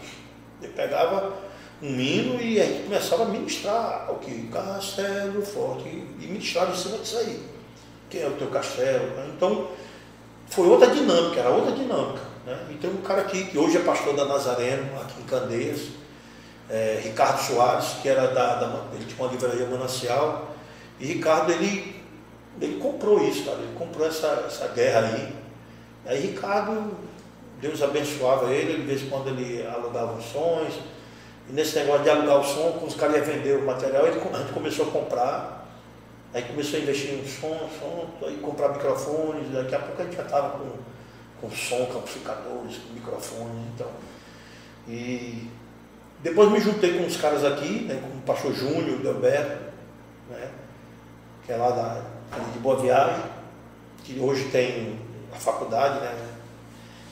Eu 0.62 0.70
pegava 0.70 1.34
um 1.82 2.00
hino 2.00 2.42
e 2.42 2.60
aí 2.60 2.84
começava 2.84 3.24
a 3.24 3.28
ministrar 3.28 4.12
o 4.12 4.16
que? 4.16 4.48
Castelo 4.48 5.46
forte. 5.46 5.88
E 5.88 6.28
ministrava 6.28 6.72
em 6.72 6.76
cima 6.76 6.98
disso 6.98 7.18
aí. 7.18 7.40
Quem 8.10 8.22
é 8.22 8.28
o 8.28 8.32
teu 8.32 8.48
castelo? 8.48 9.12
Então, 9.36 9.70
foi 10.48 10.68
outra 10.68 10.90
dinâmica, 10.90 11.42
era 11.42 11.50
outra 11.50 11.74
dinâmica. 11.74 12.22
Né? 12.46 12.58
Então, 12.72 12.90
um 12.92 13.02
cara 13.02 13.22
aqui, 13.22 13.46
que 13.46 13.58
hoje 13.58 13.78
é 13.78 13.82
pastor 13.82 14.16
da 14.16 14.26
Nazareno, 14.26 15.00
aqui 15.02 15.22
em 15.22 15.26
Candeias, 15.26 15.90
é, 16.70 17.02
Ricardo 17.04 17.40
Soares, 17.40 17.98
que 18.02 18.08
era 18.08 18.28
da, 18.28 18.56
da, 18.56 18.86
ele 18.94 19.06
tinha 19.06 19.22
uma 19.22 19.32
livraria 19.32 19.66
Manancial, 19.68 20.56
e 21.00 21.06
Ricardo, 21.06 21.52
ele, 21.52 22.02
ele 22.60 22.80
comprou 22.80 23.22
isso, 23.28 23.44
cara, 23.44 23.58
ele 23.58 23.76
comprou 23.78 24.08
essa, 24.08 24.46
essa 24.48 24.68
guerra 24.70 25.02
aí. 25.02 25.36
Aí 26.06 26.22
Ricardo, 26.22 26.92
Deus 27.60 27.82
abençoava 27.82 28.52
ele, 28.52 28.82
de 28.82 28.84
vez 28.84 29.04
em 29.04 29.10
quando 29.10 29.30
ele 29.30 29.66
alugava 29.66 30.20
sons, 30.22 30.74
e 31.50 31.54
nesse 31.54 31.80
negócio 31.80 32.04
de 32.04 32.10
alugar 32.10 32.40
o 32.40 32.44
som, 32.44 32.84
os 32.86 32.96
caras 32.96 33.18
iam 33.18 33.26
vender 33.26 33.58
o 33.58 33.66
material, 33.66 34.06
ele, 34.06 34.20
a 34.20 34.38
gente 34.38 34.54
começou 34.54 34.88
a 34.88 34.92
comprar, 34.92 35.68
aí 36.34 36.44
começou 36.44 36.80
a 36.80 36.84
investir 36.84 37.14
em 37.14 37.26
som, 37.26 37.58
som, 37.80 38.26
aí 38.26 38.38
comprar 38.38 38.70
microfones, 38.70 39.52
daqui 39.52 39.74
a 39.74 39.80
pouco 39.80 40.02
a 40.02 40.06
gente 40.06 40.18
já 40.18 40.24
estava 40.24 40.58
com, 40.60 40.72
com 41.42 41.50
som, 41.56 41.86
com 41.86 42.00
amplificadores, 42.00 42.78
com 42.78 42.94
microfones, 42.94 43.66
então. 43.74 43.88
E 44.88 45.50
depois 46.22 46.52
me 46.52 46.60
juntei 46.60 46.98
com 46.98 47.06
uns 47.06 47.18
caras 47.18 47.44
aqui, 47.44 47.86
né, 47.86 48.02
com 48.02 48.18
o 48.18 48.22
pastor 48.22 48.54
Júnior, 48.54 49.00
o 49.00 49.04
Delberto, 49.04 49.66
né, 50.30 50.52
que 51.46 51.54
é 51.54 51.56
lá 51.56 51.70
da, 51.70 52.02
de 52.54 52.60
Boa 52.60 52.78
Viagem, 52.78 53.24
que 54.04 54.20
hoje 54.20 54.50
tem 54.50 55.00
a 55.34 55.38
faculdade, 55.38 56.00
né? 56.00 56.27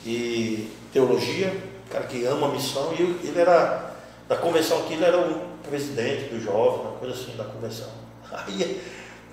E 0.05 0.71
teologia, 0.93 1.55
cara 1.89 2.05
que 2.05 2.25
ama 2.25 2.47
a 2.47 2.51
missão, 2.51 2.93
e 2.93 3.27
ele 3.27 3.39
era 3.39 3.95
da 4.27 4.35
convenção 4.35 4.79
aqui, 4.79 4.93
ele 4.93 5.05
era 5.05 5.17
o 5.17 5.41
presidente 5.67 6.33
do 6.33 6.39
jovem, 6.39 6.81
uma 6.81 6.91
coisa 6.99 7.15
assim 7.15 7.35
da 7.35 7.43
convenção. 7.43 7.89
Aí 8.31 8.81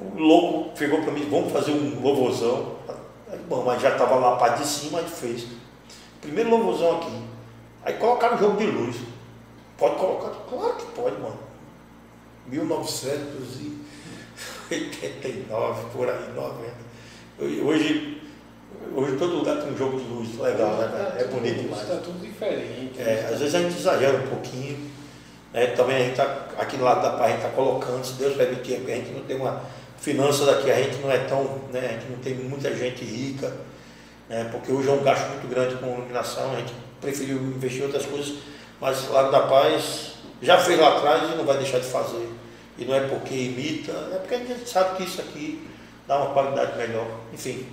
o 0.00 0.18
louco 0.18 0.76
chegou 0.76 1.02
para 1.02 1.12
mim, 1.12 1.28
vamos 1.30 1.52
fazer 1.52 1.72
um 1.72 2.00
louvorzão. 2.00 2.76
Aí, 3.30 3.38
bom, 3.48 3.64
mas 3.64 3.80
já 3.80 3.90
estava 3.90 4.16
lá 4.16 4.35
a 4.35 4.37
parte 4.37 4.62
de 4.62 4.68
cima, 4.68 5.00
a 5.00 5.04
fez. 5.04 5.46
Primeiro 6.20 6.50
louvorzão 6.50 6.98
aqui. 6.98 7.22
Aí 7.85 7.94
colocaram 7.94 8.37
o 8.37 8.38
jogo 8.38 8.56
de 8.56 8.66
luz. 8.66 8.96
Pode 9.76 9.96
colocar? 9.96 10.30
Claro 10.48 10.76
que 10.76 10.87
pode, 10.87 11.20
mano. 11.20 11.38
1900 12.46 13.61
e 13.61 13.78
89, 14.70 15.90
por 15.90 16.08
aí, 16.08 16.32
90. 16.35 17.64
Hoje, 17.64 18.21
hoje 18.95 19.16
todo 19.16 19.37
lugar 19.37 19.57
tem 19.57 19.73
um 19.73 19.77
jogo 19.77 19.99
de 19.99 20.05
luz 20.05 20.38
legal, 20.38 20.77
né? 20.77 21.16
É 21.18 21.25
bonito 21.25 21.61
demais. 21.62 21.83
Está 21.83 21.97
tudo 21.97 22.21
diferente. 22.21 23.01
É, 23.01 23.31
às 23.33 23.38
vezes 23.38 23.55
a 23.55 23.61
gente 23.61 23.79
exagera 23.79 24.16
um 24.18 24.27
pouquinho. 24.27 24.90
Né? 25.53 25.66
Também 25.68 25.97
a 25.97 26.01
gente 26.01 26.12
está, 26.12 26.47
aqui 26.59 26.77
no 26.77 26.85
lado 26.85 27.03
da 27.03 27.11
paz, 27.11 27.25
a 27.25 27.29
gente 27.29 27.45
está 27.45 27.51
colocando, 27.51 28.05
se 28.05 28.14
Deus 28.14 28.37
permitir, 28.37 28.77
porque 28.77 28.92
a 28.92 28.97
gente 28.97 29.11
não 29.11 29.23
tem 29.23 29.37
uma 29.37 29.62
finança 29.99 30.45
daqui, 30.47 30.71
a 30.71 30.77
gente 30.77 30.97
não 30.99 31.11
é 31.11 31.18
tão, 31.18 31.61
né? 31.73 31.81
a 31.81 31.92
gente 31.92 32.11
não 32.11 32.18
tem 32.18 32.35
muita 32.35 32.75
gente 32.75 33.05
rica, 33.05 33.53
né? 34.29 34.49
porque 34.51 34.73
hoje 34.73 34.88
é 34.88 34.92
um 34.92 35.03
gasto 35.03 35.29
muito 35.29 35.49
grande 35.49 35.77
com 35.77 35.87
iluminação, 35.87 36.53
a 36.53 36.57
gente 36.57 36.73
preferiu 37.01 37.37
investir 37.37 37.83
em 37.83 37.85
outras 37.85 38.07
coisas, 38.07 38.35
Mas 38.81 39.09
Lago 39.09 39.31
da 39.31 39.40
Paz 39.40 40.14
já 40.40 40.59
fez 40.59 40.79
lá 40.79 40.97
atrás 40.97 41.33
e 41.33 41.37
não 41.37 41.45
vai 41.45 41.57
deixar 41.59 41.79
de 41.79 41.87
fazer. 41.87 42.29
E 42.77 42.85
não 42.85 42.95
é 42.95 43.01
porque 43.01 43.35
imita, 43.35 43.92
é 44.12 44.18
porque 44.18 44.35
a 44.35 44.38
gente 44.38 44.68
sabe 44.68 44.97
que 44.97 45.05
isso 45.05 45.21
aqui 45.21 45.68
dá 46.09 46.16
uma 46.16 46.33
qualidade 46.33 46.77
melhor. 46.77 47.07
Enfim. 47.33 47.66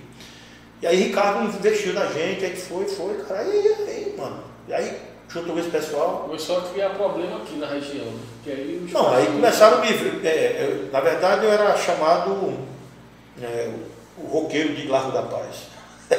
E 0.82 0.86
aí 0.86 0.96
Ricardo 0.96 1.44
investiu 1.44 1.92
na 1.92 2.06
gente, 2.06 2.44
a 2.44 2.48
gente 2.48 2.60
foi, 2.60 2.86
foi, 2.86 3.14
cara, 3.24 3.40
aí, 3.40 3.74
aí, 3.86 4.14
mano. 4.16 4.42
E 4.66 4.72
aí 4.72 4.98
juntou 5.28 5.58
esse 5.58 5.70
pessoal. 5.70 6.24
Começou 6.26 6.58
a 6.58 6.62
criar 6.62 6.90
problema 6.90 7.38
aqui 7.38 7.56
na 7.56 7.66
região. 7.66 8.06
Né? 8.06 8.20
Que 8.42 8.50
aí 8.50 8.82
os 8.84 8.92
Não, 8.92 9.14
aí 9.14 9.26
começaram 9.26 9.78
a 9.78 9.80
me 9.80 9.92
ver. 9.92 10.26
É, 10.26 10.64
eu, 10.64 10.92
na 10.92 11.00
verdade 11.00 11.44
eu 11.44 11.52
era 11.52 11.76
chamado 11.76 12.58
é, 13.40 13.70
o 14.18 14.26
roqueiro 14.26 14.74
de 14.74 14.88
Largo 14.88 15.12
da 15.12 15.22
Paz. 15.22 15.68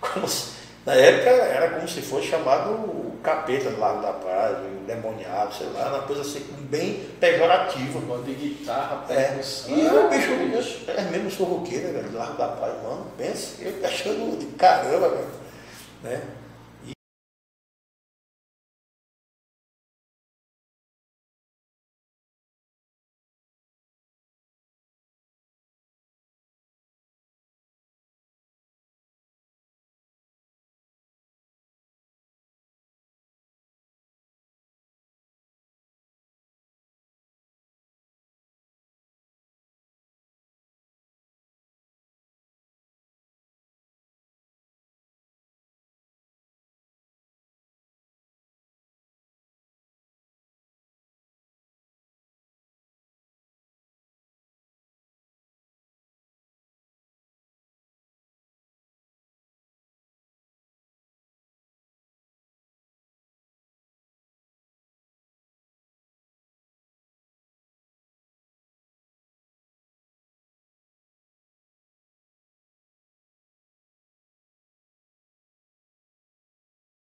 como 0.00 0.28
se, 0.28 0.52
na 0.86 0.94
época 0.94 1.30
era 1.30 1.70
como 1.70 1.88
se 1.88 2.00
fosse 2.00 2.28
chamado 2.28 2.70
o 2.70 3.09
capeta 3.22 3.70
do 3.70 3.78
Largo 3.80 4.02
da 4.02 4.12
Paz, 4.12 4.56
o 4.58 4.84
demoniado, 4.86 5.54
sei 5.54 5.68
lá, 5.68 5.88
uma 5.88 6.02
coisa 6.02 6.22
assim 6.22 6.40
bem 6.70 7.06
pejorativa. 7.20 8.00
Gosto 8.00 8.24
de 8.24 8.34
guitarra, 8.34 9.04
É, 9.08 9.14
percussão. 9.14 9.76
e 9.76 9.86
eu, 9.86 10.06
Ah, 10.06 10.08
bicho, 10.08 10.30
bicho. 10.36 10.84
é 10.90 11.02
mesmo 11.02 11.30
sou 11.30 11.46
roqueiro, 11.46 11.92
velho, 11.92 12.08
do 12.08 12.18
Largo 12.18 12.36
da 12.38 12.48
Paz, 12.48 12.72
mano, 12.82 13.06
pensa, 13.16 13.62
eu 13.62 13.86
achando 13.86 14.38
de 14.38 14.46
caramba, 14.56 15.08
velho, 15.10 15.28
né? 16.02 16.20